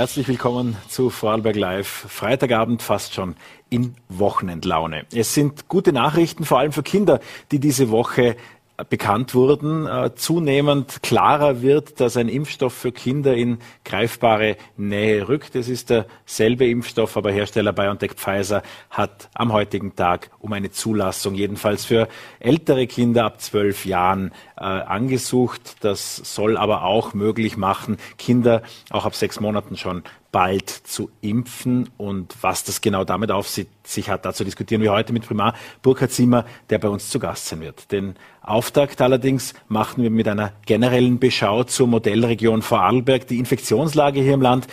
[0.00, 1.86] Herzlich willkommen zu Vorarlberg Live.
[1.86, 3.36] Freitagabend fast schon
[3.68, 5.04] in Wochenendlaune.
[5.14, 7.20] Es sind gute Nachrichten, vor allem für Kinder,
[7.52, 8.36] die diese Woche
[8.88, 15.54] bekannt wurden, äh, zunehmend klarer wird, dass ein Impfstoff für Kinder in greifbare Nähe rückt.
[15.54, 21.34] Es ist derselbe Impfstoff, aber Hersteller BioNTech Pfizer hat am heutigen Tag um eine Zulassung
[21.34, 22.08] jedenfalls für
[22.38, 25.76] ältere Kinder ab zwölf Jahren äh, angesucht.
[25.80, 30.02] Das soll aber auch möglich machen, Kinder auch ab sechs Monaten schon
[30.32, 34.24] bald zu impfen und was das genau damit auf sich hat.
[34.24, 37.90] Dazu diskutieren wir heute mit Primar Burkhard Zimmer, der bei uns zu Gast sein wird.
[37.90, 43.26] Den Auftakt allerdings machen wir mit einer generellen Beschau zur Modellregion Vorarlberg.
[43.26, 44.68] Die Infektionslage hier im Land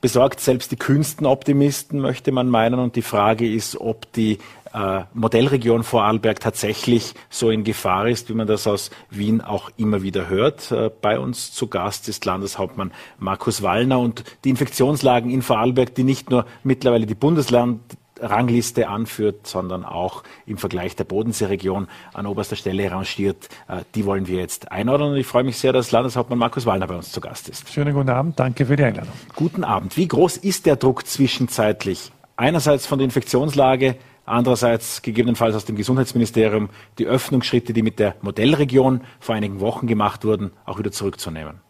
[0.00, 2.78] besorgt selbst die kühnsten Optimisten, möchte man meinen.
[2.78, 4.38] Und die Frage ist, ob die
[4.76, 10.02] äh, Modellregion Vorarlberg tatsächlich so in Gefahr ist, wie man das aus Wien auch immer
[10.02, 10.70] wieder hört.
[10.70, 16.04] Äh, bei uns zu Gast ist Landeshauptmann Markus Wallner und die Infektionslagen in Vorarlberg, die
[16.04, 17.80] nicht nur mittlerweile die Bundesland
[18.18, 23.48] Rangliste anführt, sondern auch im Vergleich der Bodenseeregion an oberster Stelle rangiert.
[23.68, 26.86] Äh, die wollen wir jetzt einordnen und ich freue mich sehr, dass Landeshauptmann Markus Wallner
[26.86, 27.66] bei uns zu Gast ist.
[27.72, 29.12] Schönen guten Abend, danke für die Einladung.
[29.34, 29.96] Guten Abend.
[29.96, 32.12] Wie groß ist der Druck zwischenzeitlich?
[32.36, 33.96] Einerseits von der Infektionslage,
[34.26, 40.24] andererseits gegebenenfalls aus dem Gesundheitsministerium die Öffnungsschritte, die mit der Modellregion vor einigen Wochen gemacht
[40.24, 41.60] wurden, auch wieder zurückzunehmen.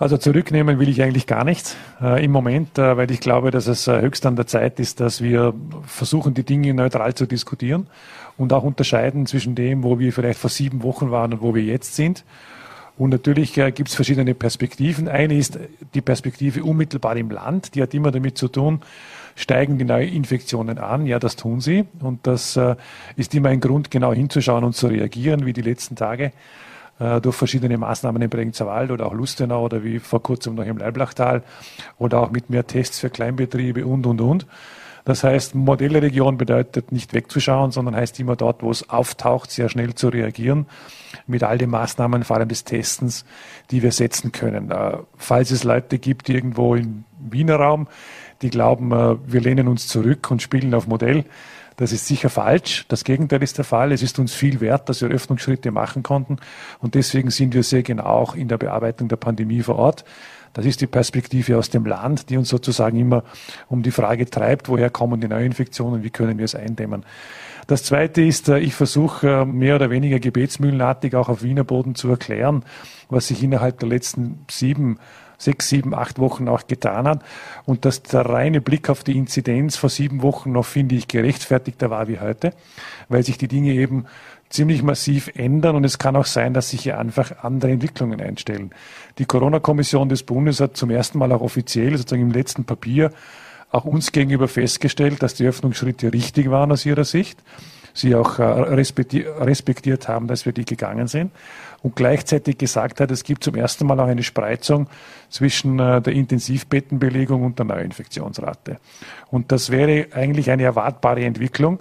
[0.00, 3.66] Also zurücknehmen will ich eigentlich gar nichts äh, im Moment, äh, weil ich glaube, dass
[3.66, 7.88] es äh, höchst an der Zeit ist, dass wir versuchen, die Dinge neutral zu diskutieren
[8.36, 11.64] und auch unterscheiden zwischen dem, wo wir vielleicht vor sieben Wochen waren und wo wir
[11.64, 12.24] jetzt sind.
[12.96, 15.08] Und natürlich äh, gibt es verschiedene Perspektiven.
[15.08, 15.58] Eine ist
[15.94, 18.82] die Perspektive unmittelbar im Land, die hat immer damit zu tun,
[19.38, 21.06] steigen die Neuinfektionen an.
[21.06, 21.86] Ja, das tun sie.
[22.00, 22.74] Und das äh,
[23.14, 26.32] ist immer ein Grund, genau hinzuschauen und zu reagieren, wie die letzten Tage
[26.98, 30.64] äh, durch verschiedene Maßnahmen im Bregenzer Wald oder auch Lustenau oder wie vor kurzem noch
[30.64, 31.44] im Leiblachtal
[31.98, 34.46] oder auch mit mehr Tests für Kleinbetriebe und, und, und.
[35.04, 39.94] Das heißt, Modellregion bedeutet nicht wegzuschauen, sondern heißt immer dort, wo es auftaucht, sehr schnell
[39.94, 40.66] zu reagieren
[41.26, 43.24] mit all den Maßnahmen, vor allem des Testens,
[43.70, 44.72] die wir setzen können.
[44.72, 47.86] Äh, falls es Leute gibt irgendwo im Wiener Raum,
[48.42, 51.24] die glauben, äh, wir lehnen uns zurück und spielen auf Modell,
[51.78, 52.86] das ist sicher falsch.
[52.88, 53.92] Das Gegenteil ist der Fall.
[53.92, 56.38] Es ist uns viel wert, dass wir Öffnungsschritte machen konnten.
[56.80, 60.04] Und deswegen sind wir sehr genau auch in der Bearbeitung der Pandemie vor Ort.
[60.54, 63.22] Das ist die Perspektive aus dem Land, die uns sozusagen immer
[63.68, 67.04] um die Frage treibt, woher kommen die Neuinfektionen, wie können wir es eindämmen.
[67.68, 71.94] Das Zweite ist, äh, ich versuche äh, mehr oder weniger gebetsmühlenartig auch auf Wiener Boden
[71.94, 72.64] zu erklären,
[73.08, 74.98] was sich innerhalb der letzten sieben
[75.38, 77.22] sechs, sieben, acht Wochen auch getan hat.
[77.64, 81.88] Und dass der reine Blick auf die Inzidenz vor sieben Wochen noch, finde ich, gerechtfertigter
[81.90, 82.52] war wie heute,
[83.08, 84.04] weil sich die Dinge eben
[84.50, 88.70] ziemlich massiv ändern und es kann auch sein, dass sich hier einfach andere Entwicklungen einstellen.
[89.18, 93.12] Die Corona-Kommission des Bundes hat zum ersten Mal auch offiziell, sozusagen im letzten Papier,
[93.70, 97.38] auch uns gegenüber festgestellt, dass die Öffnungsschritte richtig waren aus ihrer Sicht.
[97.92, 101.32] Sie auch äh, respektiert haben, dass wir die gegangen sind
[101.82, 104.88] und gleichzeitig gesagt hat, es gibt zum ersten Mal auch eine Spreizung
[105.28, 108.78] zwischen äh, der Intensivbettenbelegung und der Neuinfektionsrate.
[109.30, 111.78] Und das wäre eigentlich eine erwartbare Entwicklung,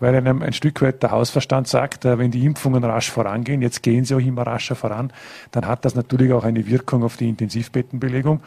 [0.00, 3.82] weil einem ein Stück weit der Hausverstand sagt, äh, wenn die Impfungen rasch vorangehen, jetzt
[3.82, 5.12] gehen sie auch immer rascher voran,
[5.50, 8.40] dann hat das natürlich auch eine Wirkung auf die Intensivbettenbelegung.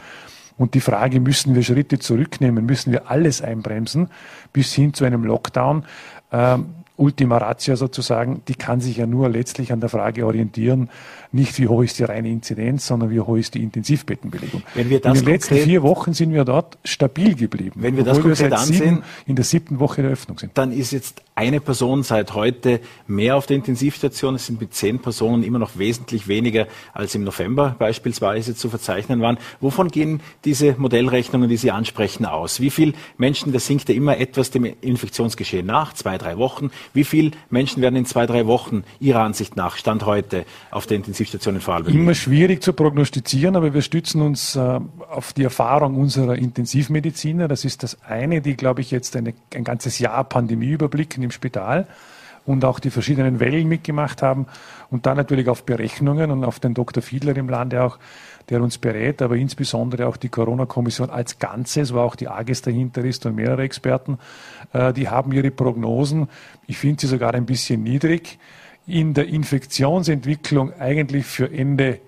[0.57, 4.09] Und die Frage, müssen wir Schritte zurücknehmen, müssen wir alles einbremsen
[4.53, 5.85] bis hin zu einem Lockdown?
[6.31, 10.89] Ähm, Ultima Ratio sozusagen, die kann sich ja nur letztlich an der Frage orientieren,
[11.31, 14.63] nicht wie hoch ist die reine Inzidenz, sondern wie hoch ist die Intensivbettenbelegung.
[14.75, 17.81] Wenn wir das in den letzten vier Wochen sind wir dort stabil geblieben.
[17.81, 20.57] Wenn wir das konkret wir ansehen, sieben, in der siebten Woche der Öffnung sind.
[20.57, 24.35] Dann ist jetzt eine Person seit heute mehr auf der Intensivstation.
[24.35, 29.21] Es sind mit zehn Personen immer noch wesentlich weniger als im November beispielsweise zu verzeichnen
[29.21, 29.37] waren.
[29.61, 32.59] Wovon gehen diese Modellrechnungen, die Sie ansprechen, aus?
[32.59, 36.71] Wie viele Menschen, das sinkt ja immer etwas dem Infektionsgeschehen nach, zwei, drei Wochen.
[36.93, 40.97] Wie viele Menschen werden in zwei, drei Wochen Ihrer Ansicht nach, Stand heute, auf der
[40.97, 41.93] Intensivstation in Vorarlberg?
[41.93, 44.79] Immer schwierig zu prognostizieren, aber wir stützen uns äh,
[45.09, 47.47] auf die Erfahrung unserer Intensivmediziner.
[47.47, 51.31] Das ist das eine, die, glaube ich, jetzt eine, ein ganzes Jahr Pandemie überblicken im
[51.31, 51.87] Spital
[52.45, 54.47] und auch die verschiedenen Wellen mitgemacht haben
[54.89, 57.03] und dann natürlich auf Berechnungen und auf den Dr.
[57.03, 57.99] Fiedler im Lande auch,
[58.51, 63.03] der uns berät, aber insbesondere auch die Corona-Kommission als Ganzes, wo auch die AGES dahinter
[63.03, 64.19] ist und mehrere Experten,
[64.73, 66.27] äh, die haben ihre Prognosen,
[66.67, 68.37] ich finde sie sogar ein bisschen niedrig,
[68.85, 71.99] in der Infektionsentwicklung eigentlich für Ende,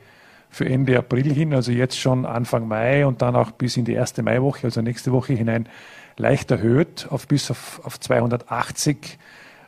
[0.50, 3.94] für Ende April hin, also jetzt schon Anfang Mai und dann auch bis in die
[3.94, 5.70] erste Maiwoche, also nächste Woche hinein,
[6.18, 9.18] leicht erhöht auf bis auf, auf 280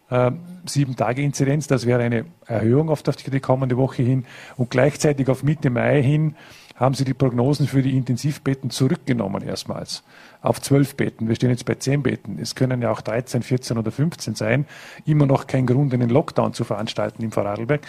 [0.09, 0.31] äh,
[0.65, 1.67] sieben Tage Inzidenz.
[1.67, 4.25] Das wäre eine Erhöhung auf die kommende Woche hin.
[4.57, 6.35] Und gleichzeitig auf Mitte Mai hin
[6.75, 10.03] haben sie die Prognosen für die Intensivbetten zurückgenommen erstmals
[10.41, 11.27] auf zwölf Betten.
[11.27, 12.37] Wir stehen jetzt bei zehn Betten.
[12.39, 14.65] Es können ja auch 13, 14 oder 15 sein.
[15.05, 17.81] Immer noch kein Grund, einen Lockdown zu veranstalten im Vorarlberg,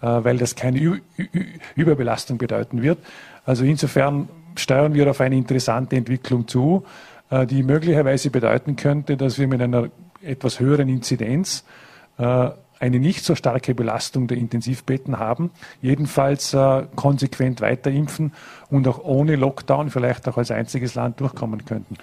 [0.00, 1.00] äh, weil das keine
[1.76, 2.98] Überbelastung bedeuten wird.
[3.44, 6.84] Also insofern steuern wir auf eine interessante Entwicklung zu,
[7.30, 9.88] äh, die möglicherweise bedeuten könnte, dass wir mit einer
[10.22, 11.64] etwas höheren Inzidenz
[12.18, 15.50] äh, eine nicht so starke Belastung der Intensivbetten haben,
[15.82, 17.92] jedenfalls äh, konsequent weiter
[18.70, 21.96] und auch ohne Lockdown vielleicht auch als einziges Land durchkommen könnten.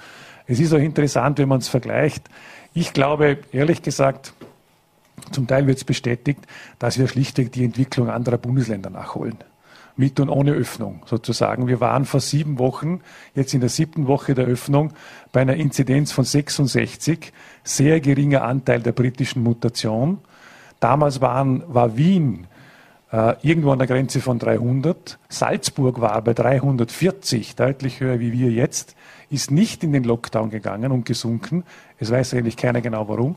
[0.46, 2.30] Es ist auch interessant, wenn man es vergleicht.
[2.74, 4.34] Ich glaube, ehrlich gesagt,
[5.32, 6.42] zum Teil wird es bestätigt,
[6.80, 9.38] dass wir schlichtweg die Entwicklung anderer Bundesländer nachholen.
[10.00, 11.68] Mit und ohne Öffnung sozusagen.
[11.68, 13.02] Wir waren vor sieben Wochen,
[13.34, 14.94] jetzt in der siebten Woche der Öffnung,
[15.32, 17.34] bei einer Inzidenz von 66,
[17.64, 20.20] sehr geringer Anteil der britischen Mutation.
[20.80, 22.48] Damals waren, war Wien
[23.12, 25.18] äh, irgendwo an der Grenze von 300.
[25.30, 28.96] Salzburg war bei 340, deutlich höher wie wir jetzt,
[29.30, 31.64] ist nicht in den Lockdown gegangen und gesunken.
[32.00, 33.36] Es weiß eigentlich keiner genau warum.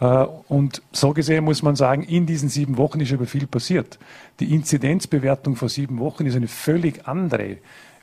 [0.00, 3.98] Äh, und so gesehen muss man sagen, in diesen sieben Wochen ist aber viel passiert.
[4.40, 7.58] Die Inzidenzbewertung vor sieben Wochen ist eine völlig andere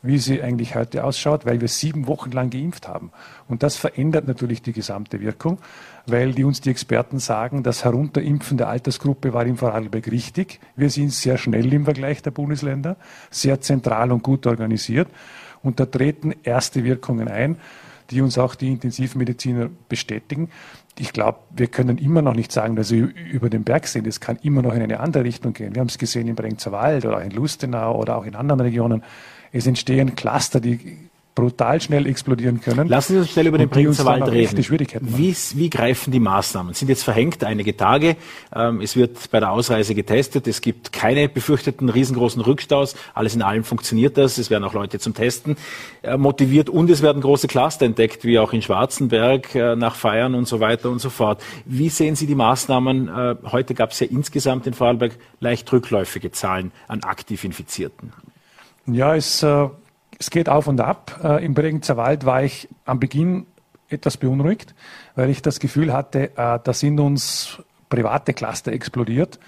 [0.06, 3.12] wie sie eigentlich heute ausschaut, weil wir sieben Wochen lang geimpft haben.
[3.48, 5.58] Und das verändert natürlich die gesamte Wirkung,
[6.08, 10.60] weil die uns die Experten sagen, das Herunterimpfen der Altersgruppe war im Vorarlberg richtig.
[10.76, 12.98] Wir sind sehr schnell im Vergleich der Bundesländer,
[13.30, 15.08] sehr zentral und gut organisiert.
[15.64, 17.58] Und da treten erste Wirkungen ein,
[18.12, 20.50] die uns auch die Intensivmediziner bestätigen.
[20.98, 24.06] Ich glaube, wir können immer noch nicht sagen, dass wir über den Berg sind.
[24.08, 25.74] Es kann immer noch in eine andere Richtung gehen.
[25.74, 29.04] Wir haben es gesehen in Brengzer Wald oder in Lustenau oder auch in anderen Regionen.
[29.52, 32.88] Es entstehen Cluster, die brutal schnell explodieren können.
[32.88, 34.58] Lassen Sie uns schnell über den Prinzerwald reden.
[35.02, 36.74] Wie, wie, greifen die Maßnahmen?
[36.74, 38.16] Sind jetzt verhängt einige Tage.
[38.56, 40.48] Ähm, es wird bei der Ausreise getestet.
[40.48, 42.96] Es gibt keine befürchteten riesengroßen Rückstaus.
[43.14, 44.38] Alles in allem funktioniert das.
[44.38, 45.58] Es werden auch Leute zum Testen
[46.04, 50.36] äh, motiviert und es werden große Cluster entdeckt, wie auch in Schwarzenberg äh, nach Feiern
[50.36, 51.44] und so weiter und so fort.
[51.66, 53.10] Wie sehen Sie die Maßnahmen?
[53.10, 58.14] Äh, heute gab es ja insgesamt in Vorarlberg leicht rückläufige Zahlen an aktiv Infizierten.
[58.88, 59.68] Ja, es, äh,
[60.20, 61.20] es geht auf und ab.
[61.24, 63.46] Äh, Im Bregenzer Wald war ich am Beginn
[63.90, 64.74] etwas beunruhigt,
[65.16, 69.40] weil ich das Gefühl hatte, äh, da sind uns private Cluster explodiert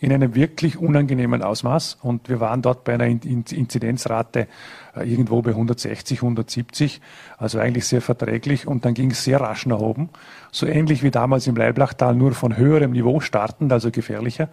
[0.00, 1.98] in einem wirklich unangenehmen Ausmaß.
[2.02, 4.48] Und wir waren dort bei einer Inzidenzrate
[4.94, 7.00] äh, irgendwo bei 160, 170,
[7.38, 8.66] also eigentlich sehr verträglich.
[8.66, 10.10] Und dann ging es sehr rasch nach oben,
[10.50, 14.48] so ähnlich wie damals im Leiblachtal, nur von höherem Niveau startend, also gefährlicher.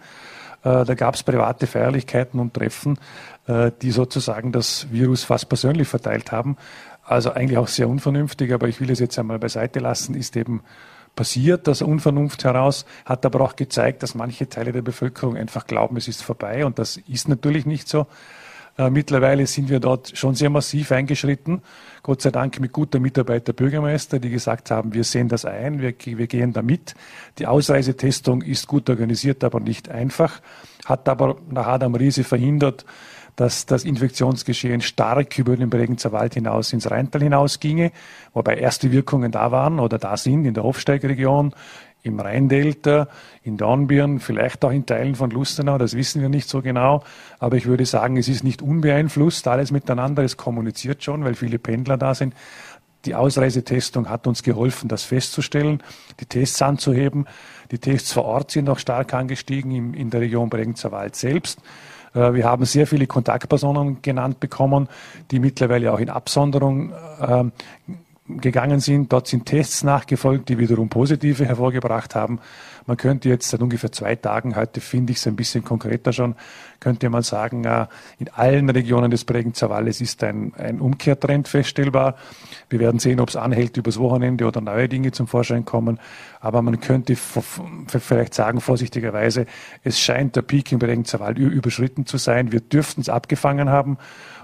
[0.64, 2.98] Äh, da gab es private Feierlichkeiten und Treffen,
[3.46, 6.56] äh, die sozusagen das Virus fast persönlich verteilt haben.
[7.04, 10.62] Also eigentlich auch sehr unvernünftig, aber ich will es jetzt einmal beiseite lassen, ist eben
[11.14, 15.96] passiert aus Unvernunft heraus, hat aber auch gezeigt, dass manche Teile der Bevölkerung einfach glauben,
[15.96, 18.06] es ist vorbei und das ist natürlich nicht so.
[18.78, 21.62] Äh, mittlerweile sind wir dort schon sehr massiv eingeschritten.
[22.02, 25.80] Gott sei Dank mit guter Mitarbeit der Bürgermeister, die gesagt haben, wir sehen das ein,
[25.80, 26.94] wir, wir gehen damit.
[27.38, 30.40] Die Ausreisetestung ist gut organisiert, aber nicht einfach,
[30.86, 32.84] hat aber nach Adam Riese verhindert,
[33.36, 37.92] dass das Infektionsgeschehen stark über den Bregenzer Wald hinaus ins Rheintal hinausginge,
[38.34, 41.54] wobei erste Wirkungen da waren oder da sind in der Hofsteigregion,
[42.02, 43.08] im Rheindelta,
[43.42, 47.02] in Dornbirn, vielleicht auch in Teilen von Lustenau, das wissen wir nicht so genau.
[47.38, 51.58] Aber ich würde sagen, es ist nicht unbeeinflusst, alles miteinander, es kommuniziert schon, weil viele
[51.58, 52.34] Pendler da sind.
[53.04, 55.82] Die Ausreisetestung hat uns geholfen, das festzustellen,
[56.20, 57.26] die Tests anzuheben.
[57.72, 61.60] Die Tests vor Ort sind auch stark angestiegen in der Region Bregenzer Wald selbst.
[62.14, 64.88] Äh, wir haben sehr viele Kontaktpersonen genannt bekommen,
[65.30, 67.52] die mittlerweile auch in Absonderung ähm,
[68.28, 69.12] gegangen sind.
[69.12, 72.38] Dort sind Tests nachgefolgt, die wiederum positive hervorgebracht haben.
[72.86, 76.34] Man könnte jetzt seit ungefähr zwei Tagen, heute finde ich es ein bisschen konkreter schon,
[76.80, 77.86] könnte man sagen, äh,
[78.18, 82.16] in allen Regionen des Bregenzer Walles ist ein, ein Umkehrtrend feststellbar.
[82.70, 86.00] Wir werden sehen, ob es anhält übers Wochenende oder neue Dinge zum Vorschein kommen.
[86.40, 89.46] Aber man könnte vielleicht sagen, vorsichtigerweise,
[89.84, 92.50] es scheint der Peak im Bregenzer Wald überschritten zu sein.
[92.50, 93.96] Wir dürften es abgefangen haben.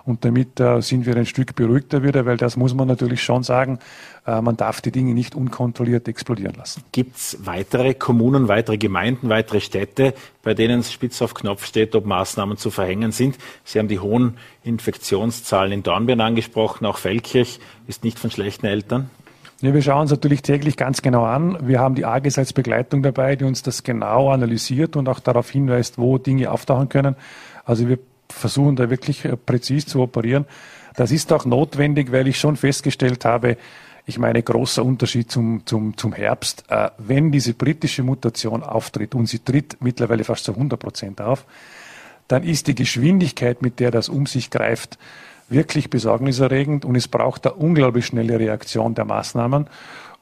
[0.08, 3.42] Und damit äh, sind wir ein Stück beruhigter wieder, weil das muss man natürlich schon
[3.42, 3.78] sagen,
[4.26, 6.82] äh, man darf die Dinge nicht unkontrolliert explodieren lassen.
[6.92, 11.94] Gibt es weitere Kommunen, weitere Gemeinden, weitere Städte, bei denen es spitz auf Knopf steht,
[11.94, 13.36] ob Maßnahmen zu verhängen sind?
[13.64, 19.10] Sie haben die hohen Infektionszahlen in Dornbirn angesprochen, auch Feldkirch ist nicht von schlechten Eltern.
[19.60, 21.58] Ja, wir schauen uns natürlich täglich ganz genau an.
[21.60, 25.50] Wir haben die AGES als Begleitung dabei, die uns das genau analysiert und auch darauf
[25.50, 27.14] hinweist, wo Dinge auftauchen können.
[27.64, 27.98] Also wir
[28.30, 30.46] versuchen da wirklich äh, präzis zu operieren.
[30.94, 33.56] Das ist auch notwendig, weil ich schon festgestellt habe,
[34.06, 36.64] ich meine, großer Unterschied zum, zum, zum Herbst.
[36.68, 41.44] Äh, wenn diese britische Mutation auftritt und sie tritt mittlerweile fast zu 100 Prozent auf,
[42.26, 44.98] dann ist die Geschwindigkeit, mit der das um sich greift,
[45.48, 49.66] wirklich besorgniserregend und es braucht eine unglaublich schnelle Reaktion der Maßnahmen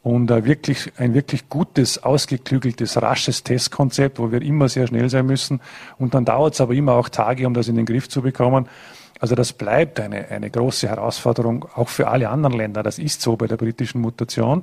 [0.06, 5.26] und ein wirklich, ein wirklich gutes, ausgeklügeltes, rasches Testkonzept, wo wir immer sehr schnell sein
[5.26, 5.60] müssen.
[5.98, 8.68] Und dann dauert es aber immer auch Tage, um das in den Griff zu bekommen.
[9.18, 12.84] Also das bleibt eine, eine große Herausforderung, auch für alle anderen Länder.
[12.84, 14.62] Das ist so bei der britischen Mutation.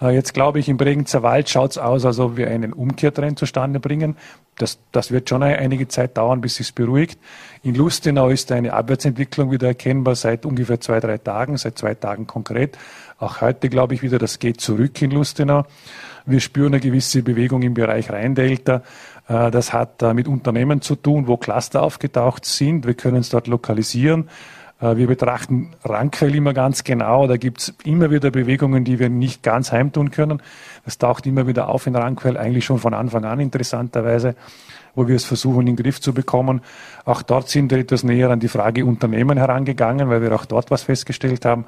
[0.00, 3.38] Äh, jetzt glaube ich, im Bregenzer Wald schaut es aus, als ob wir einen Umkehrtrend
[3.38, 4.16] zustande bringen.
[4.56, 7.18] Das, das wird schon einige Zeit dauern, bis es beruhigt.
[7.62, 12.26] In Lustenau ist eine Abwärtsentwicklung wieder erkennbar seit ungefähr zwei, drei Tagen, seit zwei Tagen
[12.26, 12.78] konkret.
[13.22, 15.64] Auch heute glaube ich wieder, das geht zurück in Lustenau.
[16.26, 18.82] Wir spüren eine gewisse Bewegung im Bereich Rheindelta.
[19.28, 22.84] Äh, das hat mit Unternehmen zu tun, wo Cluster aufgetaucht sind.
[22.84, 24.28] Wir können es dort lokalisieren.
[24.80, 27.28] Äh, wir betrachten Rangquell immer ganz genau.
[27.28, 30.42] Da gibt es immer wieder Bewegungen, die wir nicht ganz heimtun können.
[30.84, 34.34] Das taucht immer wieder auf in Rangquell, eigentlich schon von Anfang an interessanterweise,
[34.96, 36.60] wo wir es versuchen, in den Griff zu bekommen.
[37.04, 40.72] Auch dort sind wir etwas näher an die Frage Unternehmen herangegangen, weil wir auch dort
[40.72, 41.66] was festgestellt haben.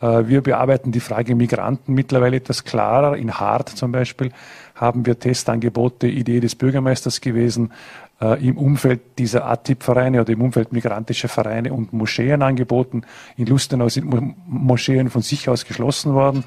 [0.00, 3.16] Äh, wir bearbeiten die Frage Migranten mittlerweile etwas klarer.
[3.16, 4.32] In Hart zum Beispiel
[4.74, 7.72] haben wir Testangebote, Idee des Bürgermeisters gewesen,
[8.20, 13.02] äh, im Umfeld dieser ATIP-Vereine oder im Umfeld migrantischer Vereine und Moscheen angeboten.
[13.36, 14.06] In Lustenau sind
[14.46, 16.44] Moscheen von sich aus geschlossen worden.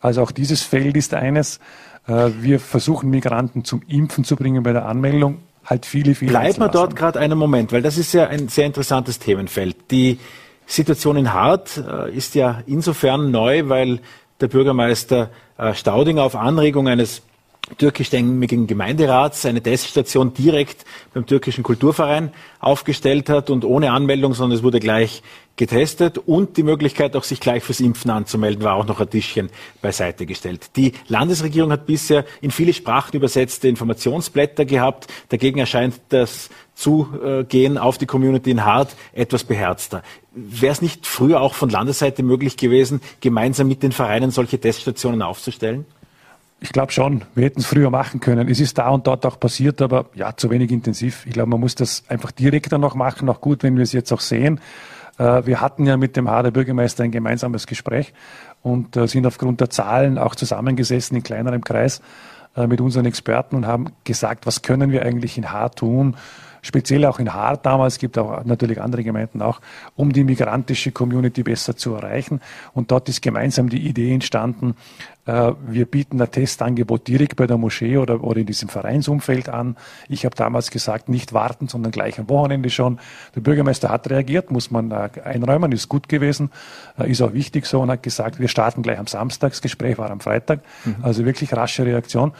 [0.00, 1.58] Also auch dieses Feld ist eines.
[2.06, 5.38] Äh, wir versuchen Migranten zum Impfen zu bringen bei der Anmeldung.
[5.64, 6.30] Halt viele, viele.
[6.30, 9.76] Bleibt man dort gerade einen Moment, weil das ist ja ein sehr interessantes Themenfeld.
[9.90, 10.18] Die
[10.70, 13.98] Situation in Hart äh, ist ja insofern neu, weil
[14.40, 17.22] der Bürgermeister äh, Stauding auf Anregung eines
[17.78, 24.64] türkischstämmigen Gemeinderats eine Teststation direkt beim türkischen Kulturverein aufgestellt hat und ohne Anmeldung, sondern es
[24.64, 25.22] wurde gleich
[25.56, 29.50] getestet und die Möglichkeit, auch sich gleich fürs Impfen anzumelden, war auch noch ein Tischchen
[29.82, 30.70] beiseite gestellt.
[30.76, 35.08] Die Landesregierung hat bisher in viele Sprachen übersetzte Informationsblätter gehabt.
[35.28, 36.48] Dagegen erscheint das
[36.80, 40.02] Zugehen auf die Community in Hart etwas beherzter.
[40.32, 45.20] Wäre es nicht früher auch von Landesseite möglich gewesen, gemeinsam mit den Vereinen solche Teststationen
[45.20, 45.84] aufzustellen?
[46.62, 48.48] Ich glaube schon, wir hätten es früher machen können.
[48.48, 51.26] Es ist da und dort auch passiert, aber ja, zu wenig intensiv.
[51.26, 54.12] Ich glaube, man muss das einfach direkter noch machen, auch gut, wenn wir es jetzt
[54.12, 54.60] auch sehen.
[55.18, 58.14] Äh, wir hatten ja mit dem Hader Bürgermeister ein gemeinsames Gespräch
[58.62, 62.00] und äh, sind aufgrund der Zahlen auch zusammengesessen in kleinerem Kreis
[62.56, 66.16] äh, mit unseren Experten und haben gesagt, was können wir eigentlich in Haar tun,
[66.62, 69.60] speziell auch in Haar damals, gibt auch natürlich andere Gemeinden auch,
[69.96, 72.40] um die migrantische Community besser zu erreichen.
[72.72, 74.74] Und dort ist gemeinsam die Idee entstanden,
[75.30, 79.76] äh, wir bieten ein Testangebot direkt bei der Moschee oder, oder in diesem Vereinsumfeld an.
[80.08, 82.98] Ich habe damals gesagt, nicht warten, sondern gleich am Wochenende schon.
[83.34, 86.50] Der Bürgermeister hat reagiert, muss man äh, einräumen, ist gut gewesen,
[86.98, 89.98] äh, ist auch wichtig so und hat gesagt, wir starten gleich am Samstag, das Gespräch
[89.98, 90.96] war am Freitag, mhm.
[91.02, 92.32] also wirklich rasche Reaktion.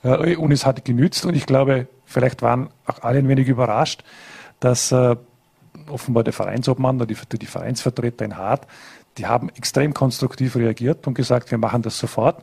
[0.00, 4.02] Und es hat genützt und ich glaube, Vielleicht waren auch alle ein wenig überrascht,
[4.60, 5.14] dass äh,
[5.90, 8.66] offenbar der Vereinsobmann oder die, die Vereinsvertreter in Hart,
[9.18, 12.42] die haben extrem konstruktiv reagiert und gesagt, wir machen das sofort.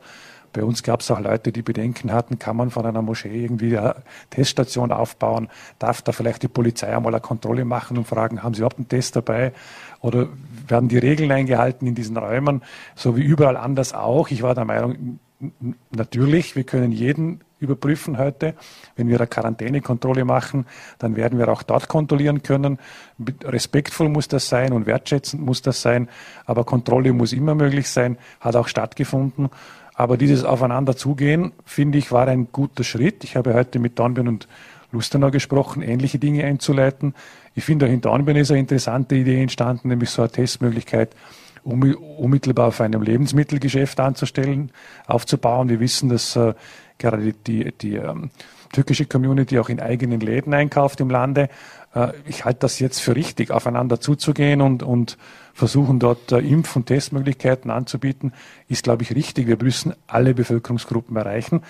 [0.53, 3.75] Bei uns gab es auch Leute, die Bedenken hatten, kann man von einer Moschee irgendwie
[3.75, 5.49] eine Teststation aufbauen?
[5.79, 8.87] Darf da vielleicht die Polizei einmal eine Kontrolle machen und fragen, haben Sie überhaupt einen
[8.87, 9.51] Test dabei?
[9.99, 10.27] Oder
[10.67, 12.61] werden die Regeln eingehalten in diesen Räumen?
[12.93, 14.29] So wie überall anders auch.
[14.29, 15.19] Ich war der Meinung,
[15.89, 18.55] natürlich, wir können jeden überprüfen heute.
[18.95, 20.65] Wenn wir eine Quarantänekontrolle machen,
[20.99, 22.79] dann werden wir auch dort kontrollieren können.
[23.43, 26.09] Respektvoll muss das sein und wertschätzend muss das sein,
[26.45, 29.49] aber Kontrolle muss immer möglich sein, hat auch stattgefunden.
[29.93, 33.23] Aber dieses Aufeinander zugehen, finde ich, war ein guter Schritt.
[33.23, 34.47] Ich habe heute mit Dornbirn und
[34.91, 37.15] Lustenau gesprochen, ähnliche Dinge einzuleiten.
[37.53, 41.15] Ich finde auch in Dornbirn ist eine interessante Idee entstanden, nämlich so eine Testmöglichkeit
[41.65, 44.71] unmittelbar auf einem Lebensmittelgeschäft anzustellen,
[45.07, 45.67] aufzubauen.
[45.67, 46.53] Wir wissen, dass äh,
[46.97, 48.29] gerade die, die ähm,
[48.71, 51.49] türkische Community auch in eigenen Läden einkauft im Lande.
[51.93, 55.17] Äh, ich halte das jetzt für richtig, aufeinander zuzugehen und, und
[55.53, 58.33] versuchen dort äh, Impf- und Testmöglichkeiten anzubieten,
[58.67, 59.47] ist, glaube ich, richtig.
[59.47, 61.61] Wir müssen alle Bevölkerungsgruppen erreichen.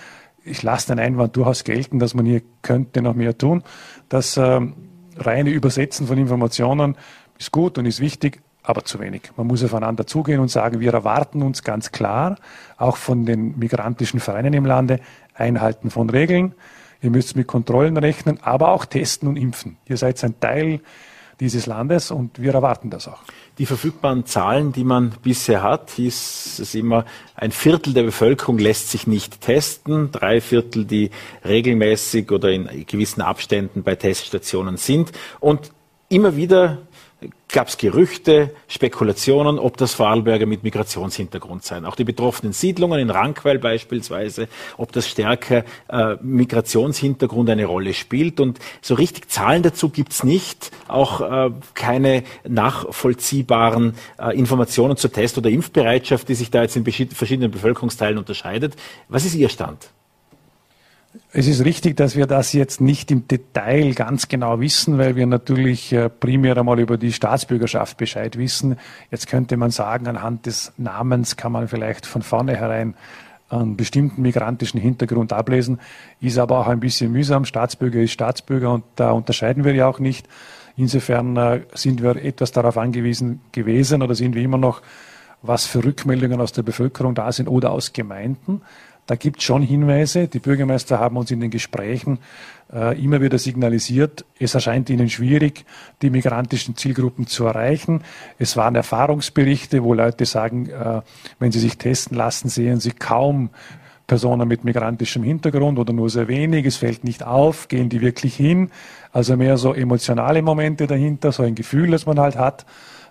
[0.43, 3.63] Ich lasse den Einwand durchaus gelten, dass man hier könnte noch mehr tun.
[4.09, 4.73] Das ähm,
[5.17, 6.95] reine Übersetzen von Informationen
[7.37, 9.31] ist gut und ist wichtig, aber zu wenig.
[9.37, 12.37] Man muss aufeinander zugehen und sagen, wir erwarten uns ganz klar,
[12.77, 14.99] auch von den migrantischen Vereinen im Lande,
[15.33, 16.53] Einhalten von Regeln.
[17.01, 19.77] Ihr müsst mit Kontrollen rechnen, aber auch testen und impfen.
[19.87, 20.79] Ihr seid ein Teil
[21.39, 23.19] dieses Landes und wir erwarten das auch.
[23.57, 27.05] Die verfügbaren Zahlen, die man bisher hat, hieß es immer,
[27.35, 31.11] ein Viertel der Bevölkerung lässt sich nicht testen, drei Viertel, die
[31.43, 35.11] regelmäßig oder in gewissen Abständen bei Teststationen sind.
[35.39, 35.71] Und
[36.09, 36.79] immer wieder
[37.47, 41.85] gab es Gerüchte, Spekulationen, ob das Vorarlberger mit Migrationshintergrund seien.
[41.85, 48.39] Auch die betroffenen Siedlungen in Rankweil beispielsweise, ob das stärker äh, Migrationshintergrund eine Rolle spielt.
[48.39, 55.37] Und so richtig Zahlen dazu gibt's nicht, auch äh, keine nachvollziehbaren äh, Informationen zur Test-
[55.37, 58.75] oder Impfbereitschaft, die sich da jetzt in verschiedenen Bevölkerungsteilen unterscheidet.
[59.07, 59.89] Was ist Ihr Stand?
[61.37, 65.27] Es ist richtig, dass wir das jetzt nicht im Detail ganz genau wissen, weil wir
[65.27, 68.77] natürlich äh, primär einmal über die Staatsbürgerschaft Bescheid wissen.
[69.11, 72.95] Jetzt könnte man sagen, anhand des Namens kann man vielleicht von vornherein
[73.49, 75.81] einen bestimmten migrantischen Hintergrund ablesen,
[76.21, 77.43] ist aber auch ein bisschen mühsam.
[77.43, 80.29] Staatsbürger ist Staatsbürger und da unterscheiden wir ja auch nicht.
[80.77, 84.81] Insofern äh, sind wir etwas darauf angewiesen gewesen oder sind wir immer noch,
[85.41, 88.61] was für Rückmeldungen aus der Bevölkerung da sind oder aus Gemeinden.
[89.07, 90.27] Da gibt es schon Hinweise.
[90.27, 92.19] Die Bürgermeister haben uns in den Gesprächen
[92.73, 95.65] äh, immer wieder signalisiert, es erscheint ihnen schwierig,
[96.01, 98.01] die migrantischen Zielgruppen zu erreichen.
[98.39, 101.01] Es waren Erfahrungsberichte, wo Leute sagen, äh,
[101.39, 103.49] wenn sie sich testen lassen, sehen sie kaum
[104.07, 106.65] Personen mit migrantischem Hintergrund oder nur sehr wenig.
[106.65, 108.69] Es fällt nicht auf, gehen die wirklich hin.
[109.11, 112.65] Also mehr so emotionale Momente dahinter, so ein Gefühl, das man halt hat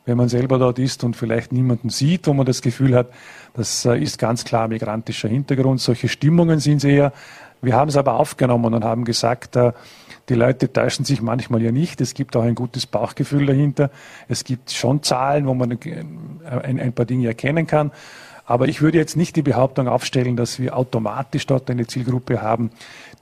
[0.06, 3.08] wenn man selber dort ist und vielleicht niemanden sieht, wo man das Gefühl hat,
[3.54, 5.80] das äh, ist ganz klar migrantischer Hintergrund.
[5.80, 7.12] Solche Stimmungen sind es eher.
[7.62, 9.72] Wir haben es aber aufgenommen und haben gesagt, äh,
[10.28, 12.00] die Leute täuschen sich manchmal ja nicht.
[12.00, 13.90] Es gibt auch ein gutes Bauchgefühl dahinter.
[14.28, 16.04] Es gibt schon Zahlen, wo man äh,
[16.62, 17.90] ein, paar Dinge erkennen kann.
[18.46, 22.70] Aber ich würde jetzt nicht die Behauptung aufstellen, dass wir automatisch dort eine Zielgruppe haben,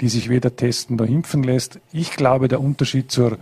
[0.01, 1.79] die sich weder testen noch impfen lässt.
[1.93, 3.39] Ich glaube, der Unterschied zur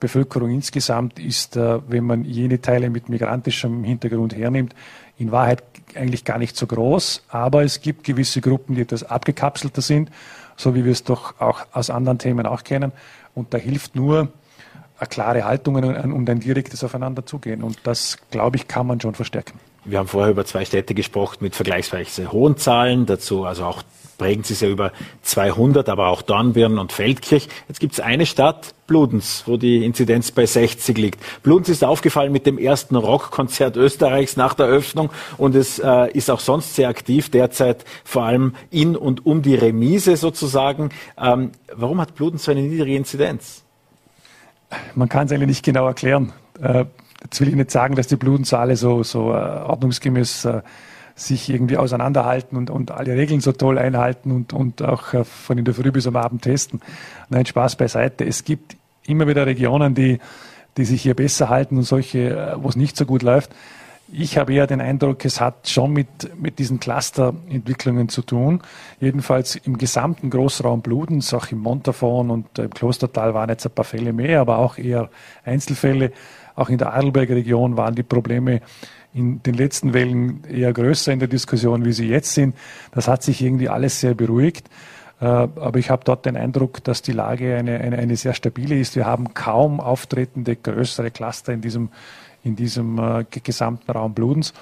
[0.00, 4.74] Bevölkerung insgesamt ist, äh, wenn man jene Teile mit migrantischem Hintergrund hernimmt,
[5.18, 5.62] in Wahrheit
[5.94, 7.24] eigentlich gar nicht so groß.
[7.28, 10.10] Aber es gibt gewisse Gruppen, die etwas abgekapselter sind,
[10.56, 12.92] so wie wir es doch auch aus anderen Themen auch kennen.
[13.34, 14.28] Und da hilft nur
[14.98, 17.62] eine klare Haltung und ein direktes Aufeinanderzugehen.
[17.62, 19.58] Und das, glaube ich, kann man schon verstärken.
[19.84, 23.82] Wir haben vorher über zwei Städte gesprochen mit vergleichsweise hohen Zahlen, dazu also auch
[24.14, 24.92] prägen sie es ja über
[25.22, 27.48] 200, aber auch Dornbirn und Feldkirch.
[27.68, 31.20] Jetzt gibt es eine Stadt, Bludenz, wo die Inzidenz bei 60 liegt.
[31.42, 36.30] Bludenz ist aufgefallen mit dem ersten Rockkonzert Österreichs nach der Öffnung und es äh, ist
[36.30, 40.90] auch sonst sehr aktiv, derzeit vor allem in und um die Remise sozusagen.
[41.18, 43.64] Ähm, warum hat Bludenz so eine niedrige Inzidenz?
[44.94, 46.32] Man kann es eigentlich nicht genau erklären.
[46.60, 46.84] Äh,
[47.22, 50.62] jetzt will ich nicht sagen, dass die Bludenz alle so, so äh, ordnungsgemäß äh,
[51.14, 55.58] sich irgendwie auseinanderhalten und, und alle Regeln so toll einhalten und, und auch äh, von
[55.58, 56.80] in der Früh bis am Abend testen.
[57.28, 58.24] Nein, Spaß beiseite.
[58.24, 60.18] Es gibt immer wieder Regionen, die,
[60.76, 63.54] die sich hier besser halten und solche, äh, wo es nicht so gut läuft.
[64.12, 68.60] Ich habe eher den Eindruck, es hat schon mit, mit diesen Clusterentwicklungen zu tun.
[69.00, 73.84] Jedenfalls im gesamten Großraum Bludens, auch im Montafon und im Klostertal waren jetzt ein paar
[73.84, 75.08] Fälle mehr, aber auch eher
[75.44, 76.12] Einzelfälle.
[76.54, 78.60] Auch in der Adelberger Region waren die Probleme
[79.14, 82.56] in den letzten Wellen eher größer in der Diskussion, wie sie jetzt sind.
[82.92, 84.68] Das hat sich irgendwie alles sehr beruhigt.
[85.20, 88.78] Äh, aber ich habe dort den Eindruck, dass die Lage eine, eine, eine sehr stabile
[88.78, 88.96] ist.
[88.96, 91.90] Wir haben kaum auftretende größere Cluster in diesem,
[92.42, 94.52] in diesem äh, gesamten Raum Bludens.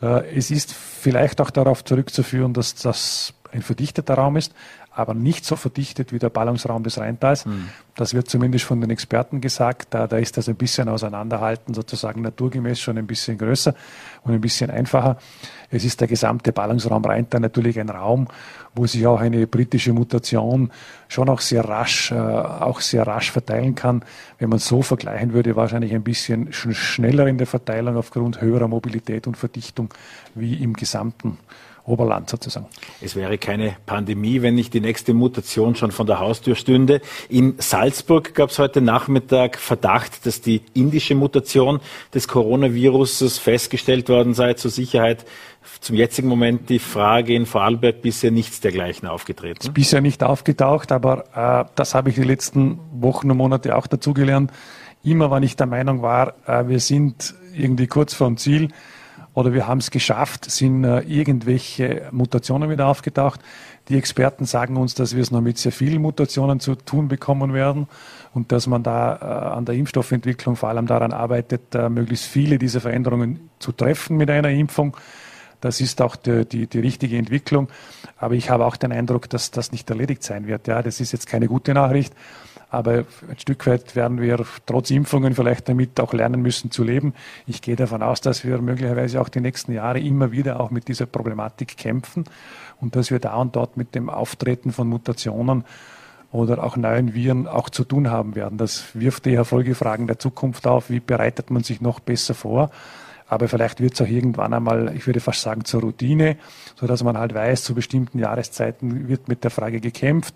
[0.00, 4.54] Äh, es ist vielleicht auch darauf zurückzuführen, dass das ein verdichteter Raum ist
[4.98, 7.46] aber nicht so verdichtet wie der Ballungsraum des Rheintals.
[7.46, 7.68] Mhm.
[7.94, 9.94] Das wird zumindest von den Experten gesagt.
[9.94, 13.74] Da, da ist das ein bisschen auseinanderhalten, sozusagen naturgemäß schon ein bisschen größer
[14.24, 15.18] und ein bisschen einfacher.
[15.70, 18.26] Es ist der gesamte Ballungsraum Rheintal natürlich ein Raum,
[18.74, 20.72] wo sich auch eine britische Mutation
[21.06, 24.04] schon auch sehr rasch, äh, auch sehr rasch verteilen kann.
[24.38, 29.28] Wenn man so vergleichen würde, wahrscheinlich ein bisschen schneller in der Verteilung aufgrund höherer Mobilität
[29.28, 29.94] und Verdichtung
[30.34, 31.38] wie im gesamten
[31.88, 32.66] Oberland sozusagen.
[33.00, 37.00] Es wäre keine Pandemie, wenn nicht die nächste Mutation schon von der Haustür stünde.
[37.28, 41.80] In Salzburg gab es heute Nachmittag Verdacht, dass die indische Mutation
[42.14, 44.54] des Coronaviruses festgestellt worden sei.
[44.54, 45.24] Zur Sicherheit
[45.80, 49.60] zum jetzigen Moment die Frage in Vorarlberg bisher nichts dergleichen aufgetreten.
[49.60, 53.86] Ist bisher nicht aufgetaucht, aber äh, das habe ich die letzten Wochen und Monate auch
[53.86, 54.52] dazugelernt.
[55.04, 58.68] Immer, wenn ich der Meinung war, äh, wir sind irgendwie kurz vorm Ziel,
[59.38, 63.38] oder wir haben es geschafft, sind äh, irgendwelche Mutationen wieder aufgetaucht.
[63.88, 67.54] Die Experten sagen uns, dass wir es noch mit sehr vielen Mutationen zu tun bekommen
[67.54, 67.86] werden
[68.34, 72.58] und dass man da äh, an der Impfstoffentwicklung vor allem daran arbeitet, äh, möglichst viele
[72.58, 74.96] dieser Veränderungen zu treffen mit einer Impfung.
[75.60, 77.68] Das ist auch die, die, die, richtige Entwicklung.
[78.16, 80.66] Aber ich habe auch den Eindruck, dass das nicht erledigt sein wird.
[80.66, 82.12] Ja, das ist jetzt keine gute Nachricht.
[82.70, 87.14] Aber ein Stück weit werden wir trotz Impfungen vielleicht damit auch lernen müssen zu leben.
[87.46, 90.88] Ich gehe davon aus, dass wir möglicherweise auch die nächsten Jahre immer wieder auch mit
[90.88, 92.24] dieser Problematik kämpfen
[92.80, 95.64] und dass wir da und dort mit dem Auftreten von Mutationen
[96.30, 98.58] oder auch neuen Viren auch zu tun haben werden.
[98.58, 100.90] Das wirft eher Folgefragen der Zukunft auf.
[100.90, 102.70] Wie bereitet man sich noch besser vor?
[103.28, 106.36] Aber vielleicht wird es auch irgendwann einmal, ich würde fast sagen, zur Routine,
[106.76, 110.34] so dass man halt weiß, zu bestimmten Jahreszeiten wird mit der Frage gekämpft.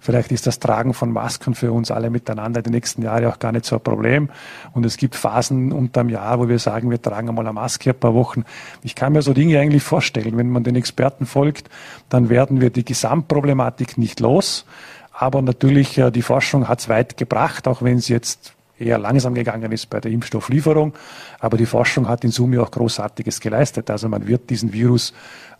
[0.00, 3.52] Vielleicht ist das Tragen von Masken für uns alle miteinander die nächsten Jahre auch gar
[3.52, 4.28] nicht so ein Problem.
[4.72, 7.98] Und es gibt Phasen unterm Jahr, wo wir sagen, wir tragen einmal eine Maske ein
[7.98, 8.44] paar Wochen.
[8.82, 10.36] Ich kann mir so Dinge eigentlich vorstellen.
[10.36, 11.70] Wenn man den Experten folgt,
[12.08, 14.66] dann werden wir die Gesamtproblematik nicht los.
[15.12, 19.34] Aber natürlich, äh, die Forschung hat es weit gebracht, auch wenn es jetzt eher langsam
[19.34, 20.92] gegangen ist bei der Impfstofflieferung.
[21.38, 23.90] Aber die Forschung hat in Summe auch Großartiges geleistet.
[23.90, 25.12] Also man wird diesen Virus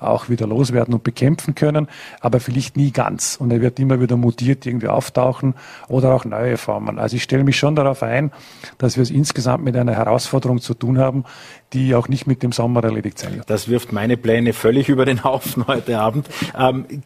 [0.03, 1.89] auch wieder loswerden und bekämpfen können,
[2.21, 3.37] aber vielleicht nie ganz.
[3.37, 5.55] Und er wird immer wieder mutiert irgendwie auftauchen
[5.89, 6.99] oder auch neue Formen.
[6.99, 8.33] Also ich stelle mich schon darauf ein,
[8.79, 11.25] dass wir es insgesamt mit einer Herausforderung zu tun haben,
[11.73, 13.49] die auch nicht mit dem Sommer erledigt sein wird.
[13.49, 16.29] Das wirft meine Pläne völlig über den Haufen heute Abend.
[16.59, 17.03] Ähm,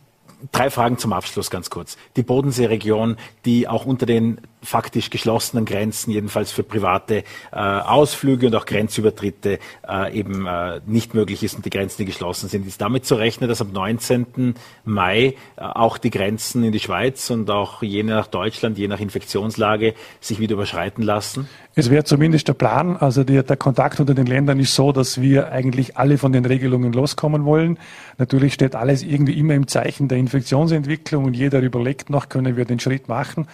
[0.53, 1.97] Drei Fragen zum Abschluss ganz kurz.
[2.17, 8.55] Die Bodenseeregion, die auch unter den faktisch geschlossenen Grenzen, jedenfalls für private äh, Ausflüge und
[8.55, 12.67] auch Grenzübertritte äh, eben äh, nicht möglich ist und die Grenzen, die geschlossen sind.
[12.67, 14.55] Ist damit zu rechnen, dass am 19.
[14.85, 19.01] Mai äh, auch die Grenzen in die Schweiz und auch je nach Deutschland, je nach
[19.01, 21.49] Infektionslage sich wieder überschreiten lassen?
[21.79, 22.97] Es wäre zumindest der Plan.
[22.97, 26.47] Also die, der Kontakt unter den Ländern ist so, dass wir eigentlich alle von den
[26.47, 27.79] Regelungen loskommen wollen.
[28.17, 32.65] Natürlich steht alles irgendwie immer im Zeichen der Infektionsentwicklung und jeder überlegt noch, können wir
[32.65, 33.47] den Schritt machen.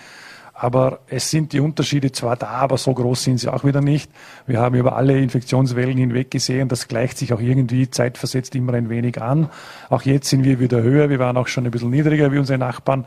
[0.55, 4.11] Aber es sind die Unterschiede zwar da, aber so groß sind sie auch wieder nicht.
[4.47, 8.91] Wir haben über alle Infektionswellen hinweg gesehen, das gleicht sich auch irgendwie zeitversetzt immer ein
[8.91, 9.49] wenig an.
[9.89, 12.59] Auch jetzt sind wir wieder höher, wir waren auch schon ein bisschen niedriger wie unsere
[12.59, 13.07] Nachbarn.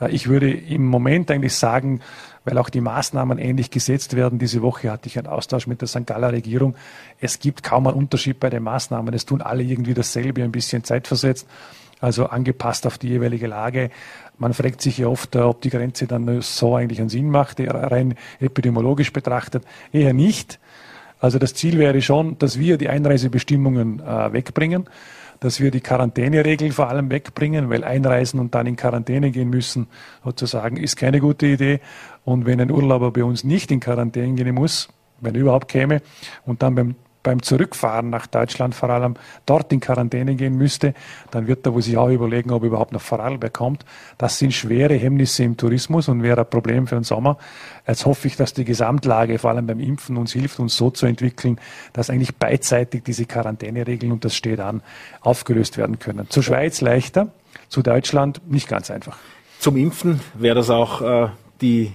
[0.00, 2.00] Äh, ich würde im Moment eigentlich sagen,
[2.44, 4.38] weil auch die Maßnahmen ähnlich gesetzt werden.
[4.38, 6.06] Diese Woche hatte ich einen Austausch mit der St.
[6.06, 6.74] Galler Regierung.
[7.20, 9.12] Es gibt kaum einen Unterschied bei den Maßnahmen.
[9.14, 11.46] Es tun alle irgendwie dasselbe, ein bisschen zeitversetzt,
[12.00, 13.90] also angepasst auf die jeweilige Lage.
[14.38, 17.60] Man fragt sich ja oft, äh, ob die Grenze dann so eigentlich einen Sinn macht,
[17.60, 19.64] rein epidemiologisch betrachtet.
[19.92, 20.58] Eher nicht.
[21.20, 24.88] Also das Ziel wäre schon, dass wir die Einreisebestimmungen äh, wegbringen,
[25.40, 29.86] dass wir die Quarantäneregeln vor allem wegbringen, weil einreisen und dann in Quarantäne gehen müssen,
[30.24, 31.80] sozusagen, ist keine gute Idee.
[32.24, 34.88] Und wenn ein Urlauber bei uns nicht in Quarantäne gehen muss,
[35.20, 36.00] wenn er überhaupt käme,
[36.46, 39.14] und dann beim beim Zurückfahren nach Deutschland vor allem
[39.46, 40.94] dort in Quarantäne gehen müsste,
[41.30, 43.84] dann wird er wohl sich auch überlegen, ob er überhaupt nach Vorarlberg kommt.
[44.18, 47.36] Das sind schwere Hemmnisse im Tourismus und wäre ein Problem für den Sommer.
[47.86, 51.06] Jetzt hoffe ich, dass die Gesamtlage, vor allem beim Impfen, uns hilft, uns so zu
[51.06, 51.60] entwickeln,
[51.92, 54.82] dass eigentlich beidseitig diese Quarantäneregeln, und das steht an,
[55.20, 56.28] aufgelöst werden können.
[56.30, 57.28] Zur Schweiz leichter,
[57.68, 59.18] zu Deutschland nicht ganz einfach.
[59.58, 61.28] Zum Impfen wäre das auch äh,
[61.60, 61.92] die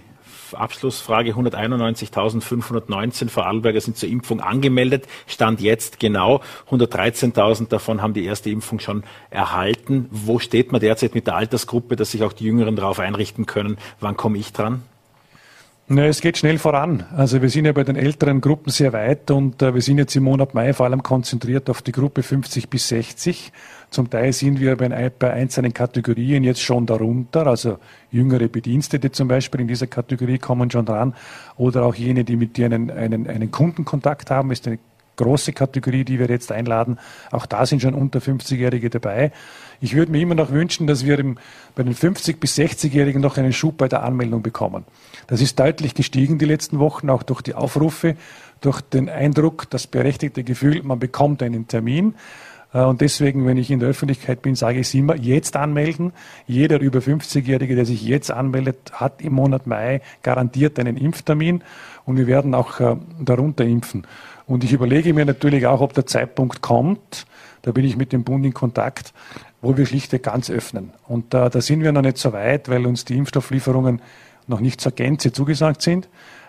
[0.55, 5.07] Abschlussfrage 191.519 Vorarlberger sind zur Impfung angemeldet.
[5.27, 10.07] Stand jetzt genau 113.000 davon haben die erste Impfung schon erhalten.
[10.11, 13.77] Wo steht man derzeit mit der Altersgruppe, dass sich auch die Jüngeren darauf einrichten können?
[13.99, 14.83] Wann komme ich dran?
[15.87, 17.05] Na, es geht schnell voran.
[17.15, 20.15] Also wir sind ja bei den älteren Gruppen sehr weit und äh, wir sind jetzt
[20.15, 23.51] im Monat Mai vor allem konzentriert auf die Gruppe 50 bis 60.
[23.91, 27.77] Zum Teil sind wir bei, bei einzelnen Kategorien jetzt schon darunter, also
[28.09, 31.13] jüngere Bedienstete zum Beispiel in dieser Kategorie kommen schon dran
[31.55, 34.79] oder auch jene, die mit dir einen, einen, einen Kundenkontakt haben, ist eine
[35.15, 36.97] große Kategorie, die wir jetzt einladen.
[37.31, 39.31] Auch da sind schon unter 50-Jährige dabei.
[39.81, 41.37] Ich würde mir immer noch wünschen, dass wir im,
[41.75, 44.85] bei den 50- bis 60-Jährigen noch einen Schub bei der Anmeldung bekommen.
[45.27, 48.15] Das ist deutlich gestiegen die letzten Wochen, auch durch die Aufrufe,
[48.61, 52.15] durch den Eindruck, das berechtigte Gefühl, man bekommt einen Termin.
[52.73, 56.13] Äh, und deswegen, wenn ich in der Öffentlichkeit bin, sage ich es immer, jetzt anmelden.
[56.45, 61.63] Jeder über 50-Jährige, der sich jetzt anmeldet, hat im Monat Mai garantiert einen Impftermin.
[62.05, 64.05] Und wir werden auch äh, darunter impfen.
[64.47, 67.25] Und ich überlege mir natürlich auch, ob der Zeitpunkt kommt,
[67.63, 69.11] da bin ich mit dem Bund in Kontakt,
[69.61, 70.91] wo wir schlichtweg ganz öffnen.
[71.07, 74.01] Und äh, da sind wir noch nicht so weit, weil uns die Impfstofflieferungen
[74.47, 76.07] noch nicht zur Gänze zugesagt sind.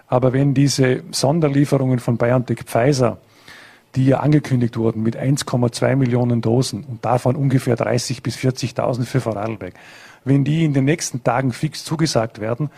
[0.08, 3.18] Aber wenn diese Sonderlieferungen von BioNTech Pfizer,
[3.96, 9.20] die ja angekündigt wurden mit 1,2 Millionen Dosen und davon ungefähr 30 bis 40.000 für
[9.20, 9.74] Vorarlberg,
[10.24, 12.70] wenn die in den nächsten Tagen fix zugesagt werden,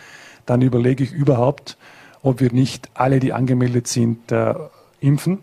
[0.45, 1.77] dann überlege ich überhaupt,
[2.21, 4.53] ob wir nicht alle, die angemeldet sind, äh,
[4.99, 5.39] impfen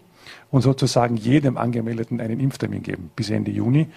[0.51, 3.89] und sozusagen jedem Angemeldeten einen Impftermin geben bis Ende Juni.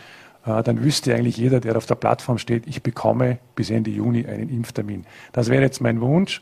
[0.45, 4.25] Äh, dann wüsste eigentlich jeder, der auf der Plattform steht, ich bekomme bis Ende Juni
[4.25, 5.05] einen Impftermin.
[5.31, 6.41] Das wäre jetzt mein Wunsch,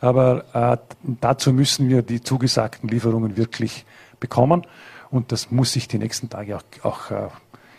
[0.00, 3.84] aber äh, dazu müssen wir die zugesagten Lieferungen wirklich
[4.20, 4.66] bekommen
[5.10, 7.28] und das muss sich die nächsten Tage auch, auch äh,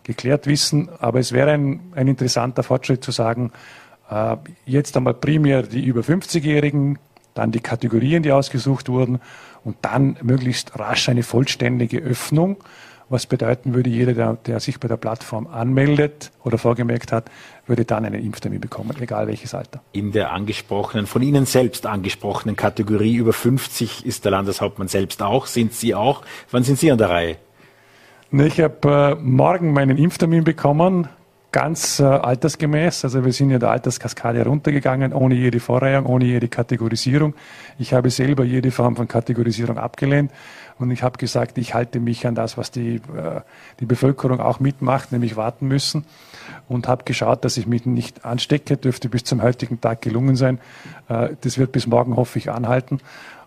[0.04, 0.90] geklärt wissen.
[1.00, 3.52] Aber es wäre ein, ein interessanter Fortschritt zu sagen,
[4.66, 6.98] jetzt einmal primär die über 50-Jährigen,
[7.36, 9.20] dann die Kategorien, die ausgesucht wurden
[9.64, 12.58] und dann möglichst rasch eine vollständige Öffnung
[13.10, 17.30] was bedeuten würde, jeder, der, der sich bei der Plattform anmeldet oder vorgemerkt hat,
[17.66, 19.82] würde dann einen Impftermin bekommen, egal welches Alter.
[19.92, 25.46] In der angesprochenen, von Ihnen selbst angesprochenen Kategorie über 50 ist der Landeshauptmann selbst auch.
[25.46, 26.24] Sind Sie auch?
[26.52, 27.38] Wann sind Sie an der Reihe?
[28.32, 31.08] Ich habe äh, morgen meinen Impftermin bekommen
[31.52, 33.04] ganz äh, altersgemäß.
[33.06, 37.34] Also wir sind ja der Alterskaskade heruntergegangen, ohne jede Vorreihung, ohne jede Kategorisierung.
[37.78, 40.32] Ich habe selber jede Form von Kategorisierung abgelehnt
[40.80, 43.42] und ich habe gesagt, ich halte mich an das, was die, äh,
[43.80, 46.06] die Bevölkerung auch mitmacht, nämlich warten müssen
[46.68, 50.60] und habe geschaut, dass ich mich nicht anstecke, dürfte bis zum heutigen Tag gelungen sein.
[51.10, 53.00] Äh, das wird bis morgen, hoffe ich, anhalten.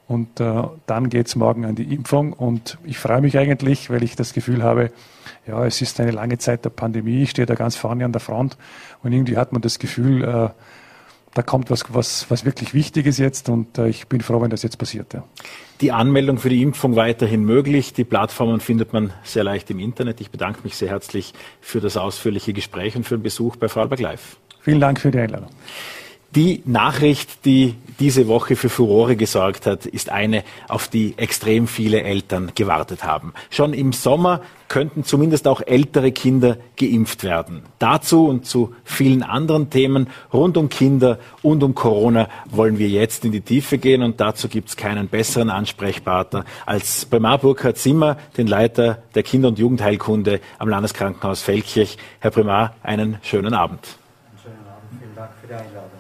[0.09, 2.35] Und äh, dann geht's morgen an die Impfung.
[2.35, 4.93] Und ich freue mich eigentlich, weil ich das Gefühl habe,
[5.47, 8.21] ja, es ist eine lange Zeit der Pandemie, ich stehe da ganz vorne an der
[8.21, 8.57] Front
[9.03, 10.51] und irgendwie hat man das Gefühl, äh,
[11.35, 14.63] da kommt was, was, was wirklich Wichtiges jetzt und äh, ich bin froh, wenn das
[14.63, 15.15] jetzt passiert.
[15.15, 15.25] Ja.
[15.81, 17.93] Die Anmeldung für die Impfung weiterhin möglich.
[17.93, 20.21] Die Plattformen findet man sehr leicht im Internet.
[20.21, 24.01] Ich bedanke mich sehr herzlich für das ausführliche Gespräch und für den Besuch bei Vorarlberg
[24.01, 24.37] Live.
[24.61, 25.51] Vielen Dank für die Einladung.
[26.35, 32.03] Die Nachricht, die diese Woche für Furore gesorgt hat, ist eine, auf die extrem viele
[32.03, 33.35] Eltern gewartet haben.
[33.51, 37.63] Schon im Sommer könnten zumindest auch ältere Kinder geimpft werden.
[37.79, 43.27] Dazu und zu vielen anderen Themen rund um Kinder und um Corona wollen wir jetzt
[43.27, 48.17] in die Tiefe gehen und dazu gibt es keinen besseren Ansprechpartner als Primar Burkhard Zimmer,
[48.39, 51.99] den Leiter der Kinder- und Jugendheilkunde am Landeskrankenhaus Feldkirch.
[52.21, 53.81] Herr Primar, einen schönen Abend.
[54.31, 55.91] Einen schönen Abend, vielen Dank für die Einladung.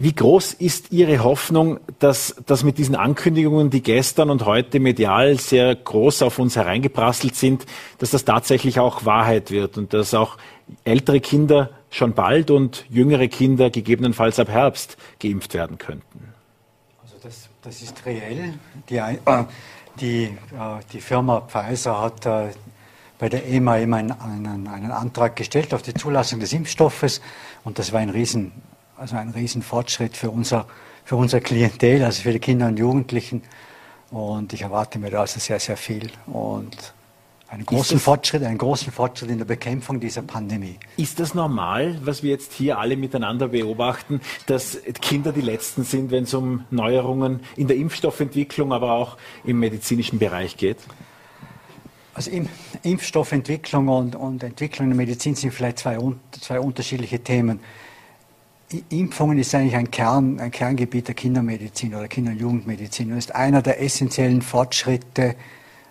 [0.00, 5.40] Wie groß ist Ihre Hoffnung, dass, dass mit diesen Ankündigungen, die gestern und heute medial
[5.40, 7.66] sehr groß auf uns hereingeprasselt sind,
[7.98, 10.38] dass das tatsächlich auch Wahrheit wird und dass auch
[10.84, 16.32] ältere Kinder schon bald und jüngere Kinder gegebenenfalls ab Herbst geimpft werden könnten?
[17.02, 18.54] Also das, das ist reell.
[18.88, 19.16] Die, äh,
[20.00, 20.30] die, äh,
[20.92, 22.50] die Firma Pfizer hat äh,
[23.18, 27.20] bei der EMA eben einen, einen, einen Antrag gestellt auf die Zulassung des Impfstoffes
[27.64, 28.52] und das war ein riesen
[28.98, 30.66] also ein Riesenfortschritt für unser,
[31.04, 33.42] für unser Klientel, also für die Kinder und Jugendlichen.
[34.10, 36.10] Und ich erwarte mir da also sehr, sehr viel.
[36.26, 36.94] Und
[37.48, 40.76] einen großen Fortschritt, einen großen Fortschritt in der Bekämpfung dieser Pandemie.
[40.96, 46.10] Ist das normal, was wir jetzt hier alle miteinander beobachten, dass Kinder die Letzten sind,
[46.10, 50.78] wenn es um Neuerungen in der Impfstoffentwicklung, aber auch im medizinischen Bereich geht?
[52.12, 52.32] Also
[52.82, 55.98] Impfstoffentwicklung und, und Entwicklung in der Medizin sind vielleicht zwei,
[56.32, 57.60] zwei unterschiedliche Themen.
[58.90, 63.34] Impfungen ist eigentlich ein, Kern, ein Kerngebiet der Kindermedizin oder Kinder- und Jugendmedizin und ist
[63.34, 65.36] einer der essentiellen Fortschritte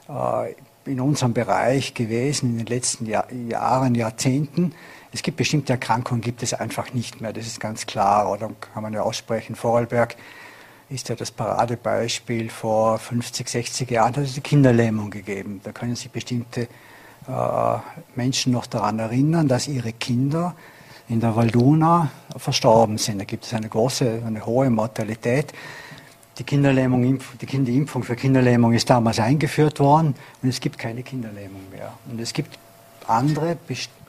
[0.08, 0.54] äh,
[0.86, 4.74] in unserem Bereich gewesen in den letzten Jahr, Jahren, Jahrzehnten.
[5.12, 8.32] Es gibt bestimmte Erkrankungen, gibt es einfach nicht mehr, das ist ganz klar.
[8.32, 10.16] Oder kann man ja aussprechen, Vorarlberg
[10.90, 12.50] ist ja das Paradebeispiel.
[12.50, 15.62] Vor 50, 60 Jahren hat es die Kinderlähmung gegeben.
[15.64, 16.68] Da können sich bestimmte
[17.28, 17.78] äh,
[18.16, 20.56] Menschen noch daran erinnern, dass ihre Kinder
[21.10, 23.20] in der Valduna verstorben sind.
[23.20, 25.54] Da gibt es eine große, eine hohe Mortalität.
[26.38, 31.62] Die Kinderlähmung, die Kinderimpfung für Kinderlähmung ist damals eingeführt worden und es gibt keine Kinderlähmung
[31.72, 31.94] mehr.
[32.12, 32.60] Und es gibt
[33.08, 33.58] andere,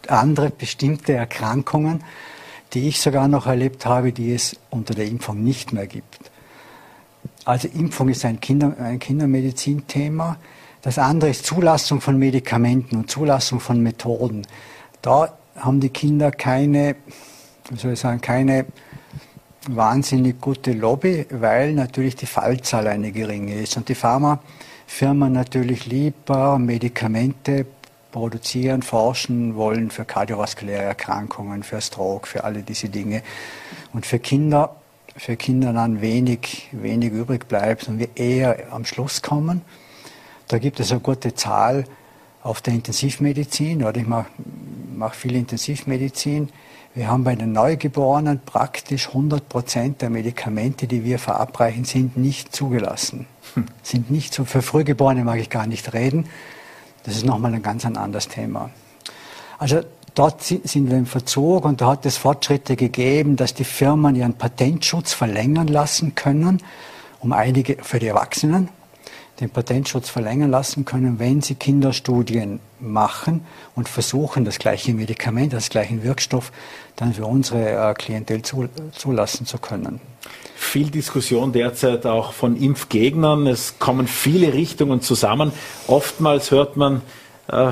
[0.08, 2.04] andere bestimmte Erkrankungen,
[2.74, 6.30] die ich sogar noch erlebt habe, die es unter der Impfung nicht mehr gibt.
[7.44, 10.36] Also Impfung ist ein, Kinder, ein Kindermedizinthema.
[10.82, 14.46] Das andere ist Zulassung von Medikamenten und Zulassung von Methoden.
[15.00, 16.96] Da haben die Kinder keine,
[17.70, 18.66] wie soll ich sagen, keine
[19.68, 26.58] wahnsinnig gute Lobby, weil natürlich die Fallzahl eine geringe ist und die Pharmafirmen natürlich lieber
[26.58, 27.66] Medikamente
[28.10, 33.22] produzieren, forschen wollen für kardiovaskuläre Erkrankungen, für Stroke, für alle diese Dinge.
[33.92, 34.76] Und für Kinder,
[35.16, 39.62] für Kinder dann wenig, wenig übrig bleibt und wir eher am Schluss kommen.
[40.46, 41.84] Da gibt es eine gute Zahl
[42.42, 44.28] auf der Intensivmedizin oder ich mache
[44.98, 46.48] mach viel Intensivmedizin.
[46.94, 52.54] Wir haben bei den Neugeborenen praktisch 100 Prozent der Medikamente, die wir verabreichen, sind nicht
[52.54, 53.26] zugelassen.
[53.54, 53.66] Hm.
[53.82, 56.28] Sind nicht so, für Frühgeborene mag ich gar nicht reden.
[57.04, 58.70] Das ist nochmal ein ganz ein anderes Thema.
[59.58, 59.82] Also
[60.14, 64.34] dort sind wir im Verzug und da hat es Fortschritte gegeben, dass die Firmen ihren
[64.34, 66.60] Patentschutz verlängern lassen können,
[67.20, 68.68] um einige für die Erwachsenen,
[69.40, 75.70] den Patentschutz verlängern lassen können, wenn sie Kinderstudien machen und versuchen, das gleiche Medikament, das
[75.70, 76.52] gleiche Wirkstoff
[76.96, 80.00] dann für unsere äh, Klientel zulassen zu können.
[80.56, 83.46] Viel Diskussion derzeit auch von Impfgegnern.
[83.46, 85.52] Es kommen viele Richtungen zusammen.
[85.86, 87.02] Oftmals hört man,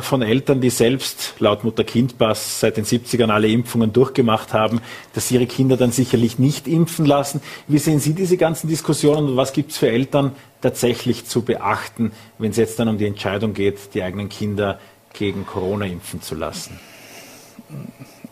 [0.01, 4.81] von Eltern, die selbst laut Mutter-Kind-Pass seit den 70ern alle Impfungen durchgemacht haben,
[5.13, 7.43] dass sie ihre Kinder dann sicherlich nicht impfen lassen.
[7.69, 12.13] Wie sehen Sie diese ganzen Diskussionen und was gibt es für Eltern tatsächlich zu beachten,
[12.39, 14.79] wenn es jetzt dann um die Entscheidung geht, die eigenen Kinder
[15.13, 16.81] gegen Corona impfen zu lassen?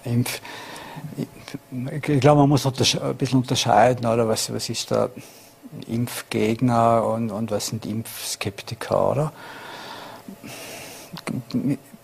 [0.04, 0.40] Impf,
[1.92, 4.26] ich glaube, man muss ein bisschen unterscheiden, oder?
[4.28, 5.10] Was, was ist der
[5.86, 9.32] Impfgegner und, und was sind Impfskeptiker, oder?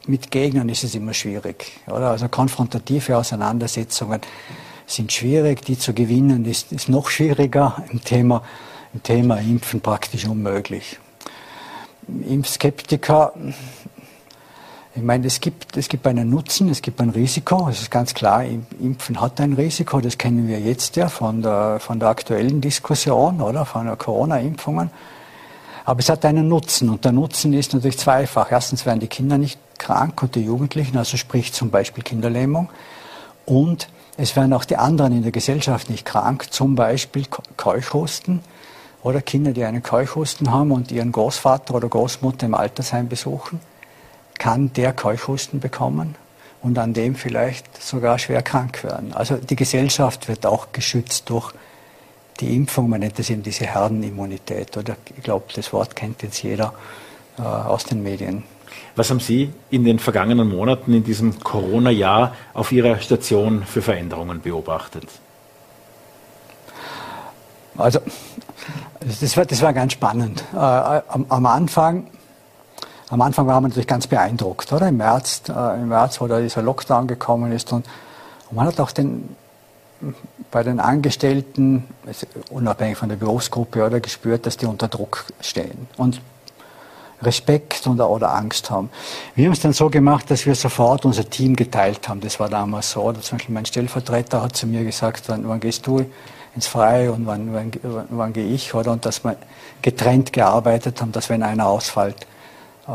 [0.06, 2.10] Mit Gegnern ist es immer schwierig, oder?
[2.10, 4.20] Also konfrontative Auseinandersetzungen
[4.86, 7.84] sind schwierig, die zu gewinnen ist, ist noch schwieriger.
[7.90, 8.42] Im Thema,
[8.92, 10.98] Im Thema Impfen praktisch unmöglich.
[12.08, 13.32] Impfskeptiker
[14.92, 17.68] ich meine, es gibt, es gibt einen Nutzen, es gibt ein Risiko.
[17.68, 20.00] Es ist ganz klar, Impfen hat ein Risiko.
[20.00, 23.64] Das kennen wir jetzt ja von der, von der aktuellen Diskussion, oder?
[23.64, 24.90] Von Corona-Impfungen.
[25.90, 26.88] Aber es hat einen Nutzen.
[26.88, 28.52] Und der Nutzen ist natürlich zweifach.
[28.52, 32.68] Erstens werden die Kinder nicht krank und die Jugendlichen, also sprich zum Beispiel Kinderlähmung.
[33.44, 37.26] Und es werden auch die anderen in der Gesellschaft nicht krank, zum Beispiel
[37.56, 38.38] Keuchhusten
[39.02, 43.58] oder Kinder, die einen Keuchhusten haben und ihren Großvater oder Großmutter im Altersheim besuchen
[44.38, 46.14] kann der Keuchhusten bekommen
[46.62, 49.12] und an dem vielleicht sogar schwer krank werden.
[49.12, 51.52] Also die Gesellschaft wird auch geschützt durch
[52.40, 54.76] die Impfung, man nennt das eben diese Herdenimmunität.
[54.76, 56.72] Oder ich glaube, das Wort kennt jetzt jeder
[57.38, 58.44] äh, aus den Medien.
[58.96, 64.40] Was haben Sie in den vergangenen Monaten in diesem Corona-Jahr auf Ihrer Station für Veränderungen
[64.40, 65.06] beobachtet?
[67.76, 68.00] Also,
[69.00, 70.44] das war, das war ganz spannend.
[70.52, 72.06] Äh, am, am Anfang
[73.10, 74.88] am Anfang war man natürlich ganz beeindruckt, oder?
[74.88, 77.72] Im März, äh, im März, wo da dieser Lockdown gekommen ist.
[77.72, 77.84] Und,
[78.48, 79.36] und man hat auch den,
[80.50, 81.84] bei den Angestellten,
[82.50, 86.20] unabhängig von der Berufsgruppe, oder, gespürt, dass die unter Druck stehen und
[87.22, 88.90] Respekt oder, oder Angst haben.
[89.34, 92.20] Wir haben es dann so gemacht, dass wir sofort unser Team geteilt haben.
[92.20, 93.02] Das war damals so.
[93.02, 96.06] Oder zum Beispiel mein Stellvertreter hat zu mir gesagt, wann, wann gehst du
[96.54, 97.72] ins Freie und wann, wann,
[98.08, 98.92] wann gehe ich, oder?
[98.92, 99.36] Und dass wir
[99.82, 102.16] getrennt gearbeitet haben, dass wenn einer ausfällt,
[102.88, 102.90] äh,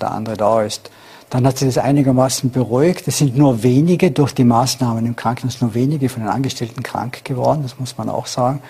[0.00, 0.90] der andere da ist.
[1.30, 3.06] Dann hat sich das einigermaßen beruhigt.
[3.06, 7.24] Es sind nur wenige durch die Maßnahmen im Krankenhaus, nur wenige von den Angestellten krank
[7.24, 8.60] geworden, das muss man auch sagen.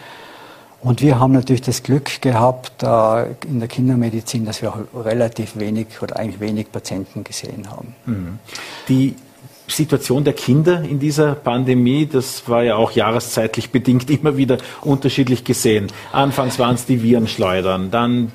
[0.82, 5.88] Und wir haben natürlich das Glück gehabt äh, in der Kindermedizin, dass wir relativ wenig
[6.00, 7.94] oder eigentlich wenig Patienten gesehen haben.
[8.88, 9.14] Die
[9.72, 15.44] Situation der Kinder in dieser Pandemie, das war ja auch jahreszeitlich bedingt immer wieder unterschiedlich
[15.44, 15.88] gesehen.
[16.12, 18.32] Anfangs waren es die Virenschleudern, dann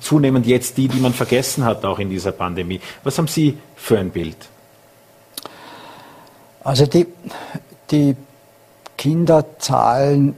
[0.00, 2.80] zunehmend jetzt die, die man vergessen hat, auch in dieser Pandemie.
[3.04, 4.36] Was haben Sie für ein Bild?
[6.64, 7.06] Also die,
[7.90, 8.16] die
[8.96, 10.34] Kinderzahlen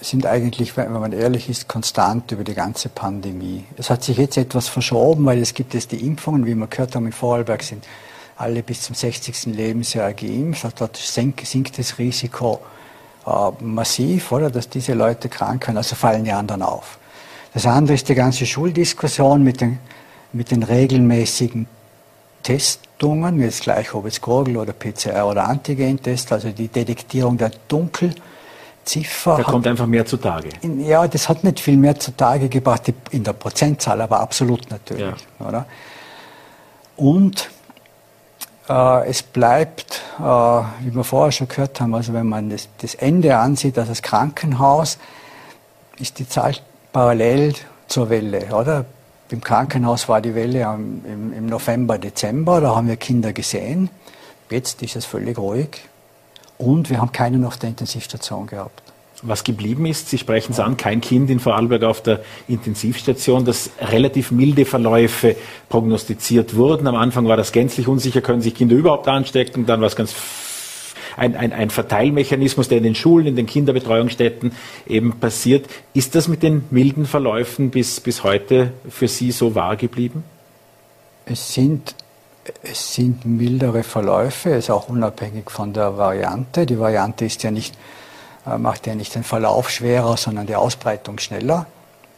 [0.00, 3.64] sind eigentlich, wenn man ehrlich ist, konstant über die ganze Pandemie.
[3.76, 6.96] Es hat sich jetzt etwas verschoben, weil es gibt jetzt die Impfungen, wie wir gehört
[6.96, 7.84] haben, in Vorarlberg sind
[8.36, 9.46] alle bis zum 60.
[9.46, 10.66] Lebensjahr geimpft.
[10.80, 12.60] Dort sinkt das Risiko
[13.26, 16.98] äh, massiv, oder, dass diese Leute krank werden, also fallen die anderen auf.
[17.54, 19.78] Das andere ist die ganze Schuldiskussion mit den,
[20.32, 21.66] mit den regelmäßigen
[22.42, 29.36] Testungen, jetzt gleich ob es Gurgel oder PCR oder Antigentest, also die Detektierung der Dunkelziffer.
[29.36, 30.48] Da kommt einfach mehr zutage.
[30.78, 35.14] Ja, das hat nicht viel mehr zutage gebracht in der Prozentzahl, aber absolut natürlich.
[35.38, 35.46] Ja.
[35.46, 35.66] Oder?
[36.96, 37.50] Und
[38.68, 43.78] es bleibt, äh, wie wir vorher schon gehört haben, also wenn man das, Ende ansieht,
[43.78, 44.98] also das Krankenhaus,
[45.98, 46.54] ist die Zahl
[46.92, 47.54] parallel
[47.88, 48.84] zur Welle, oder?
[49.30, 53.88] Im Krankenhaus war die Welle im, im November, Dezember, da haben wir Kinder gesehen.
[54.50, 55.88] Jetzt ist es völlig ruhig
[56.58, 58.91] und wir haben keinen auf der Intensivstation gehabt
[59.22, 60.10] was geblieben ist.
[60.10, 65.36] Sie sprechen es an, kein Kind in Vorarlberg auf der Intensivstation, dass relativ milde Verläufe
[65.68, 66.86] prognostiziert wurden.
[66.86, 69.64] Am Anfang war das gänzlich unsicher, können sich Kinder überhaupt anstecken.
[69.66, 70.14] Dann war es ganz
[71.16, 74.52] ein, ein, ein Verteilmechanismus, der in den Schulen, in den Kinderbetreuungsstätten
[74.86, 75.66] eben passiert.
[75.94, 80.24] Ist das mit den milden Verläufen bis, bis heute für Sie so wahr geblieben?
[81.26, 81.94] Es sind
[82.64, 86.66] es sind mildere Verläufe, ist auch unabhängig von der Variante.
[86.66, 87.76] Die Variante ist ja nicht
[88.44, 91.66] macht ja nicht den Verlauf schwerer, sondern die Ausbreitung schneller.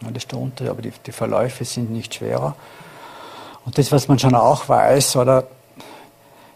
[0.01, 2.55] Das ist der aber die, die Verläufe sind nicht schwerer.
[3.65, 5.45] Und das, was man schon auch weiß, oder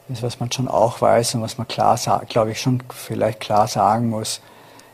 [0.08, 3.67] das, was man schon auch weiß und was man klar, glaube ich, schon vielleicht klar
[3.67, 4.41] sagen muss,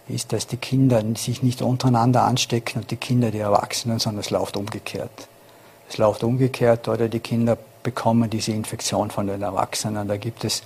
[0.07, 4.29] ist, dass die Kinder sich nicht untereinander anstecken und die Kinder die Erwachsenen, sondern es
[4.29, 5.27] läuft umgekehrt.
[5.89, 10.07] Es läuft umgekehrt oder die Kinder bekommen diese Infektion von den Erwachsenen.
[10.07, 10.63] Da gibt es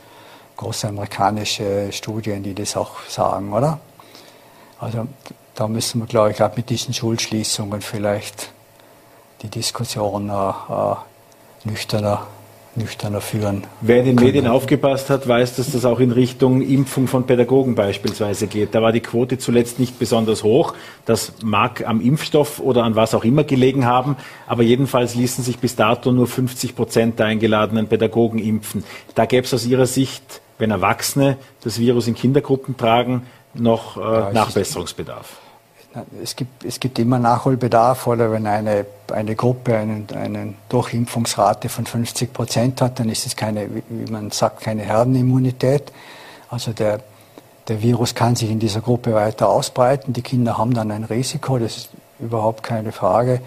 [0.57, 3.79] große amerikanische Studien, die das auch sagen, oder?
[4.79, 5.07] Also
[5.55, 8.51] da müssen wir, glaube ich, auch mit diesen Schulschließungen vielleicht
[9.41, 10.95] die Diskussion äh, äh,
[11.65, 12.27] nüchterner,
[12.75, 13.65] nüchterner führen.
[13.81, 17.75] Wer in den Medien aufgepasst hat, weiß, dass das auch in Richtung Impfung von Pädagogen
[17.75, 18.73] beispielsweise geht.
[18.73, 20.73] Da war die Quote zuletzt nicht besonders hoch.
[21.05, 24.15] Das mag am Impfstoff oder an was auch immer gelegen haben,
[24.47, 28.85] aber jedenfalls ließen sich bis dato nur 50 Prozent der eingeladenen Pädagogen impfen.
[29.15, 33.23] Da gäbe es aus Ihrer Sicht, wenn Erwachsene das Virus in Kindergruppen tragen,
[33.53, 35.37] noch äh, ja, Nachbesserungsbedarf
[36.21, 41.85] es gibt, es gibt immer Nachholbedarf oder wenn eine, eine Gruppe eine einen Durchimpfungsrate von
[41.85, 45.91] 50 Prozent hat, dann ist es keine, wie man sagt, keine Herdenimmunität.
[46.49, 46.99] Also der,
[47.67, 50.13] der Virus kann sich in dieser Gruppe weiter ausbreiten.
[50.13, 51.89] Die Kinder haben dann ein Risiko, das ist
[52.19, 53.41] überhaupt keine Frage.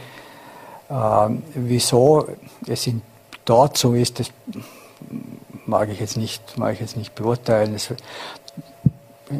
[0.90, 2.26] Ähm, wieso
[2.66, 3.02] es in,
[3.44, 4.30] dort so ist, das
[5.66, 7.74] mag ich jetzt nicht, mag ich jetzt nicht beurteilen.
[7.74, 7.92] Es,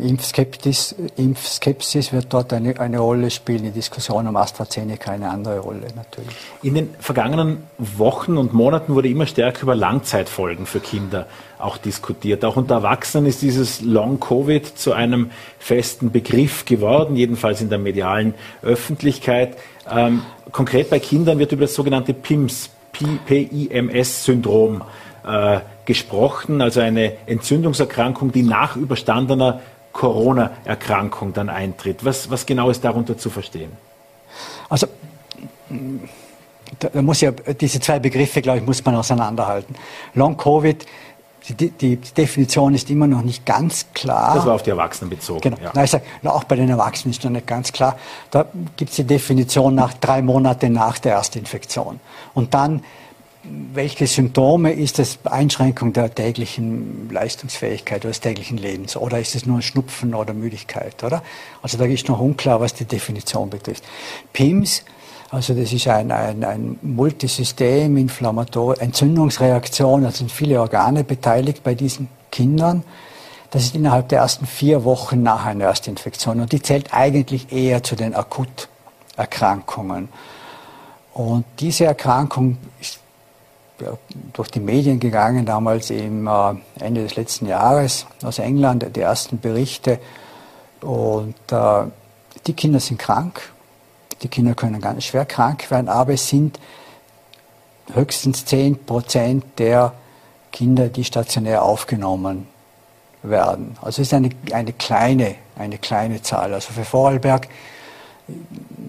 [0.01, 5.89] Impfskepsis, Impfskepsis wird dort eine, eine Rolle spielen, die Diskussion um AstraZeneca eine andere Rolle
[5.95, 6.35] natürlich.
[6.63, 11.27] In den vergangenen Wochen und Monaten wurde immer stärker über Langzeitfolgen für Kinder
[11.59, 12.45] auch diskutiert.
[12.45, 18.35] Auch unter Erwachsenen ist dieses Long-Covid zu einem festen Begriff geworden, jedenfalls in der medialen
[18.63, 19.57] Öffentlichkeit.
[19.91, 24.83] Ähm, konkret bei Kindern wird über das sogenannte PIMS, PIMS-Syndrom
[25.25, 29.61] äh, gesprochen, also eine Entzündungserkrankung, die nach überstandener
[29.93, 32.05] Corona-Erkrankung dann eintritt.
[32.05, 33.73] Was, was genau ist darunter zu verstehen?
[34.69, 34.87] Also
[36.79, 39.75] da muss ja diese zwei Begriffe, glaube ich, muss man auseinanderhalten.
[40.15, 40.85] Long Covid,
[41.49, 44.37] die, die, Definition ist immer noch nicht ganz klar.
[44.37, 45.41] Das war auf die Erwachsenen bezogen.
[45.41, 45.57] Genau.
[45.63, 45.73] Ja.
[45.75, 47.99] Na, ich sag, auch bei den Erwachsenen ist noch nicht ganz klar.
[48.31, 52.01] Da gibt es die Definition nach drei Monate nach der Erstinfektion.
[52.33, 52.85] Und dann
[53.45, 58.97] welche Symptome ist es Einschränkung der täglichen Leistungsfähigkeit oder des täglichen Lebens?
[58.97, 61.25] Oder ist es nur Schnupfen oder Müdigkeit, oder?
[61.61, 63.83] Also da ist noch unklar, was die Definition betrifft.
[64.33, 64.85] PIMS,
[65.31, 72.09] also das ist ein, ein, ein Multisystem, Entzündungsreaktion, also sind viele Organe beteiligt bei diesen
[72.31, 72.85] Kindern.
[73.51, 77.83] Das ist innerhalb der ersten vier Wochen nach einer Erstinfektion und die zählt eigentlich eher
[77.83, 80.09] zu den Akuterkrankungen.
[81.13, 83.02] Und diese Erkrankung ist
[84.33, 89.41] durch die Medien gegangen, damals im äh, Ende des letzten Jahres aus England, die ersten
[89.41, 89.99] Berichte.
[90.81, 91.85] Und äh,
[92.47, 93.53] die Kinder sind krank,
[94.23, 96.59] die Kinder können ganz schwer krank werden, aber es sind
[97.93, 99.93] höchstens 10 Prozent der
[100.53, 102.47] Kinder, die stationär aufgenommen
[103.23, 103.77] werden.
[103.81, 106.55] Also es ist eine, eine, kleine, eine kleine Zahl.
[106.55, 107.49] Also für Vorarlberg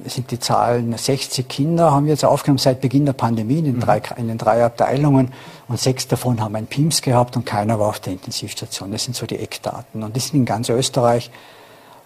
[0.05, 3.79] sind die Zahlen 60 Kinder haben wir jetzt aufgenommen seit Beginn der Pandemie in den,
[3.79, 4.17] drei, mhm.
[4.17, 5.31] in den drei Abteilungen
[5.67, 8.91] und sechs davon haben ein PIMS gehabt und keiner war auf der Intensivstation.
[8.91, 10.03] Das sind so die Eckdaten.
[10.03, 11.31] Und das sind in ganz Österreich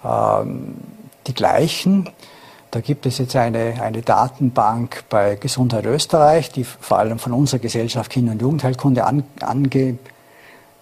[0.05, 0.75] ähm,
[1.25, 2.09] die gleichen.
[2.71, 7.59] Da gibt es jetzt eine, eine Datenbank bei Gesundheit Österreich, die vor allem von unserer
[7.59, 9.97] Gesellschaft Kinder- und Jugendheilkunde an, ange,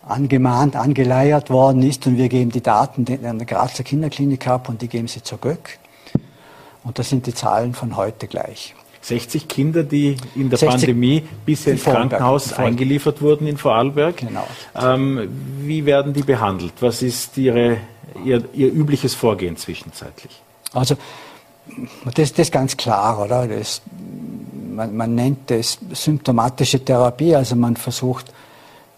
[0.06, 2.06] angemahnt, angeleiert worden ist.
[2.08, 5.40] Und wir geben die Daten an der Grazer Kinderklinik ab und die geben sie zur
[5.40, 5.80] GÖK.
[6.86, 8.76] Und das sind die Zahlen von heute gleich.
[9.02, 14.18] 60 Kinder, die in der Pandemie bisher ins Krankenhaus eingeliefert wurden in Vorarlberg.
[14.18, 14.48] Genau.
[14.76, 15.30] Ähm,
[15.60, 16.74] wie werden die behandelt?
[16.80, 17.78] Was ist ihre,
[18.24, 20.42] ihr, ihr übliches Vorgehen zwischenzeitlich?
[20.74, 20.96] Also
[22.06, 23.48] das, das ist ganz klar, oder?
[23.48, 23.82] Das,
[24.72, 28.34] man, man nennt das symptomatische Therapie, also man versucht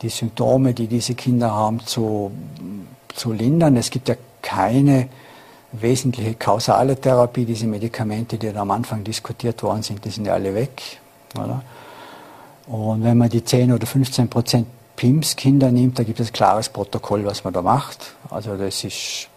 [0.01, 2.31] die Symptome, die diese Kinder haben, zu,
[3.13, 3.75] zu lindern.
[3.75, 5.09] Es gibt ja keine
[5.71, 10.33] wesentliche kausale Therapie, diese Medikamente, die da am Anfang diskutiert worden sind, die sind ja
[10.33, 10.99] alle weg.
[11.35, 11.61] Oder?
[12.67, 16.69] Und wenn man die 10 oder 15 Prozent PIMS-Kinder nimmt, da gibt es ein klares
[16.69, 18.15] Protokoll, was man da macht.
[18.29, 19.29] Also das ist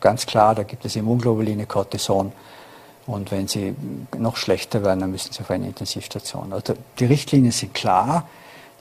[0.00, 2.32] ganz klar, da gibt es Immunglobuline, Cortison.
[3.06, 3.74] Und wenn sie
[4.16, 6.52] noch schlechter werden, dann müssen sie auf eine Intensivstation.
[6.52, 8.28] Also die Richtlinien sind klar.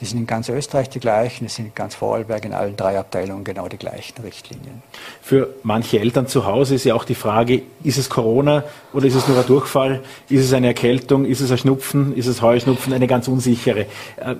[0.02, 2.98] Die sind in ganz Österreich die gleichen, es sind in ganz Vorarlberg in allen drei
[2.98, 4.82] Abteilungen genau die gleichen Richtlinien.
[5.22, 9.14] Für manche Eltern zu Hause ist ja auch die Frage, ist es Corona oder ist
[9.14, 10.02] es nur ein Durchfall?
[10.28, 11.26] Ist es eine Erkältung?
[11.26, 12.16] Ist es ein Schnupfen?
[12.16, 12.94] Ist es Heuschnupfen?
[12.94, 13.86] Eine ganz unsichere.
[14.18, 14.36] Äh,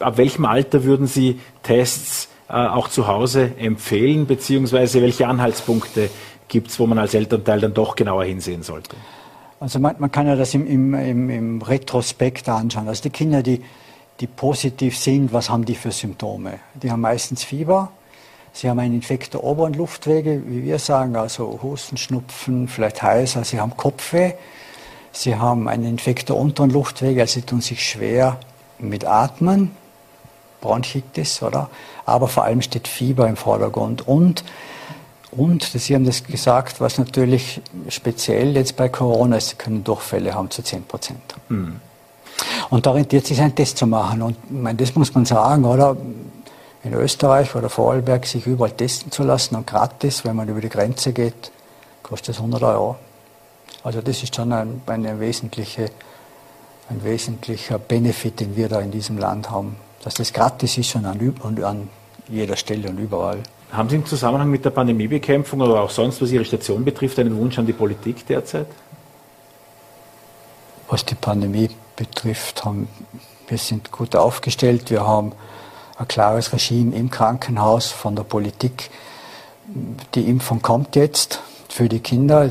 [0.00, 6.10] ab welchem Alter würden Sie Tests äh, auch zu Hause empfehlen, beziehungsweise welche Anhaltspunkte
[6.48, 8.96] gibt es, wo man als Elternteil dann doch genauer hinsehen sollte?
[9.60, 12.86] Also man, man kann ja das im, im, im, im Retrospekt anschauen.
[12.86, 13.62] Also die Kinder, die
[14.20, 16.60] die positiv sind, was haben die für Symptome?
[16.74, 17.90] Die haben meistens Fieber,
[18.52, 23.44] sie haben einen Infekt der oberen Luftwege, wie wir sagen, also Husten, Schnupfen, vielleicht heißer,
[23.44, 24.32] sie haben Kopfweh,
[25.12, 28.38] sie haben einen Infekt der unteren Luftwege, also sie tun sich schwer
[28.78, 29.72] mit Atmen,
[30.60, 31.70] Bronchitis, oder?
[32.06, 34.44] Aber vor allem steht Fieber im Vordergrund und
[35.32, 40.34] und, Sie haben das gesagt, was natürlich speziell jetzt bei Corona ist, Sie können Durchfälle
[40.34, 41.20] haben zu 10 Prozent.
[41.50, 41.80] Mhm.
[42.70, 44.22] Und da rentiert sich ein Test zu machen.
[44.22, 45.96] Und ich meine, das muss man sagen, oder?
[46.82, 50.68] In Österreich oder Vorarlberg sich überall testen zu lassen und gratis, wenn man über die
[50.68, 51.50] Grenze geht,
[52.02, 52.96] kostet es 100 Euro.
[53.82, 55.90] Also das ist schon ein, eine wesentliche,
[56.88, 59.76] ein wesentlicher Benefit, den wir da in diesem Land haben.
[60.04, 61.88] Dass das gratis ist und an, und an
[62.28, 63.42] jeder Stelle und überall.
[63.72, 67.36] Haben Sie im Zusammenhang mit der Pandemiebekämpfung oder auch sonst, was Ihre Station betrifft, einen
[67.36, 68.68] Wunsch an die Politik derzeit?
[70.88, 72.88] Was die Pandemie betrifft, haben,
[73.48, 74.90] wir sind gut aufgestellt.
[74.90, 75.32] Wir haben
[75.98, 78.90] ein klares Regime im Krankenhaus von der Politik.
[80.14, 82.50] Die Impfung kommt jetzt für die Kinder.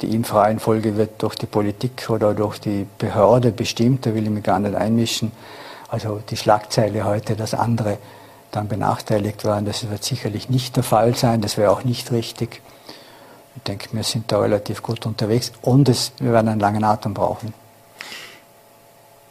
[0.00, 4.06] Die Impfreihenfolge wird durch die Politik oder durch die Behörde bestimmt.
[4.06, 5.32] Da will ich mich gar nicht einmischen.
[5.88, 7.98] Also die Schlagzeile heute, dass andere
[8.50, 11.40] dann benachteiligt werden, das wird sicherlich nicht der Fall sein.
[11.40, 12.60] Das wäre auch nicht richtig.
[13.56, 17.14] Ich denke, wir sind da relativ gut unterwegs und es, wir werden einen langen Atem
[17.14, 17.54] brauchen.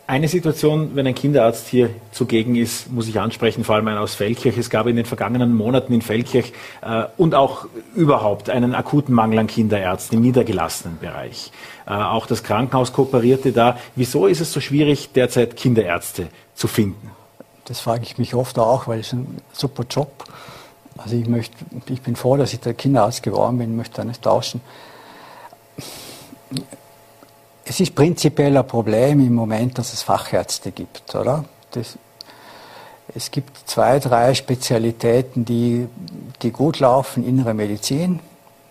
[0.05, 4.15] Eine Situation, wenn ein Kinderarzt hier zugegen ist, muss ich ansprechen, vor allem einen aus
[4.15, 4.57] Feldkirch.
[4.57, 6.51] Es gab in den vergangenen Monaten in Feldkirch
[6.81, 11.53] äh, und auch überhaupt einen akuten Mangel an Kinderärzten im niedergelassenen Bereich.
[11.87, 13.77] Äh, auch das Krankenhaus kooperierte da.
[13.95, 17.11] Wieso ist es so schwierig, derzeit Kinderärzte zu finden?
[17.63, 20.25] Das frage ich mich oft auch, weil es ein super Job.
[20.97, 21.55] Also ich möchte,
[21.87, 24.59] ich bin froh, dass ich der Kinderarzt geworden bin, möchte da nicht tauschen
[27.65, 31.45] es ist prinzipiell ein Problem im Moment, dass es Fachärzte gibt, oder?
[31.71, 31.97] Das,
[33.15, 35.87] es gibt zwei, drei Spezialitäten, die,
[36.41, 38.19] die gut laufen, innere Medizin,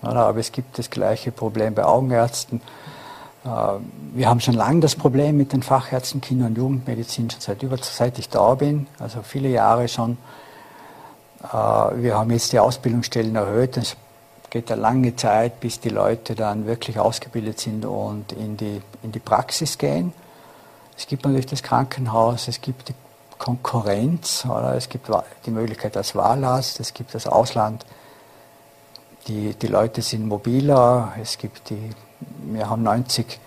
[0.02, 0.26] oder?
[0.26, 2.60] aber es gibt das gleiche Problem bei Augenärzten.
[3.44, 3.48] Äh,
[4.14, 7.76] wir haben schon lange das Problem mit den Fachärzten Kinder- und Jugendmedizin, schon seit, über,
[7.78, 10.18] seit ich da bin, also viele Jahre schon.
[11.44, 13.78] Äh, wir haben jetzt die Ausbildungsstellen erhöht
[14.52, 19.10] geht eine lange Zeit, bis die Leute dann wirklich ausgebildet sind und in die, in
[19.10, 20.12] die Praxis gehen.
[20.94, 22.94] Es gibt natürlich das Krankenhaus, es gibt die
[23.38, 24.74] Konkurrenz, oder?
[24.74, 25.08] es gibt
[25.46, 27.86] die Möglichkeit als Wahlarzt, es gibt das Ausland.
[29.26, 31.88] Die, die Leute sind mobiler, es gibt die,
[32.42, 33.40] wir haben 90,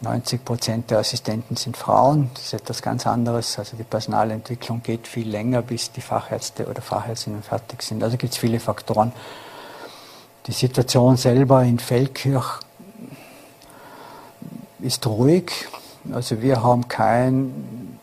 [0.00, 3.56] 90 Prozent der Assistenten sind Frauen, das ist etwas ganz anderes.
[3.56, 8.02] Also die Personalentwicklung geht viel länger, bis die Fachärzte oder Fachärztinnen fertig sind.
[8.02, 9.12] Also gibt es viele Faktoren.
[10.46, 12.60] Die Situation selber in Feldkirch
[14.80, 15.50] ist ruhig.
[16.12, 17.98] Also wir haben kein,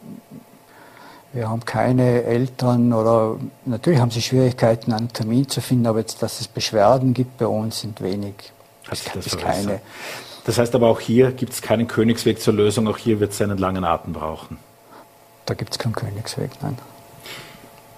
[1.34, 3.36] wir haben keine Eltern oder
[3.66, 7.46] natürlich haben sie Schwierigkeiten, einen Termin zu finden, aber jetzt, dass es Beschwerden gibt bei
[7.46, 8.34] uns, sind wenig.
[8.89, 9.80] Das, das ist keine.
[10.44, 13.42] Das heißt aber auch hier gibt es keinen Königsweg zur Lösung, auch hier wird es
[13.42, 14.58] einen langen Atem brauchen.
[15.46, 16.78] Da gibt es keinen Königsweg, nein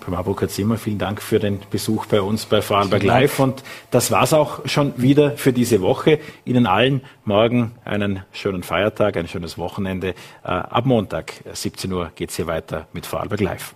[0.03, 3.39] beim Advokat Zimmer, vielen Dank für den Besuch bei uns bei Vorarlberg Live.
[3.39, 6.19] Und das war es auch schon wieder für diese Woche.
[6.45, 10.09] Ihnen allen morgen einen schönen Feiertag, ein schönes Wochenende.
[10.43, 13.75] Äh, ab Montag, 17 Uhr, geht es hier weiter mit Vorarlberg Live.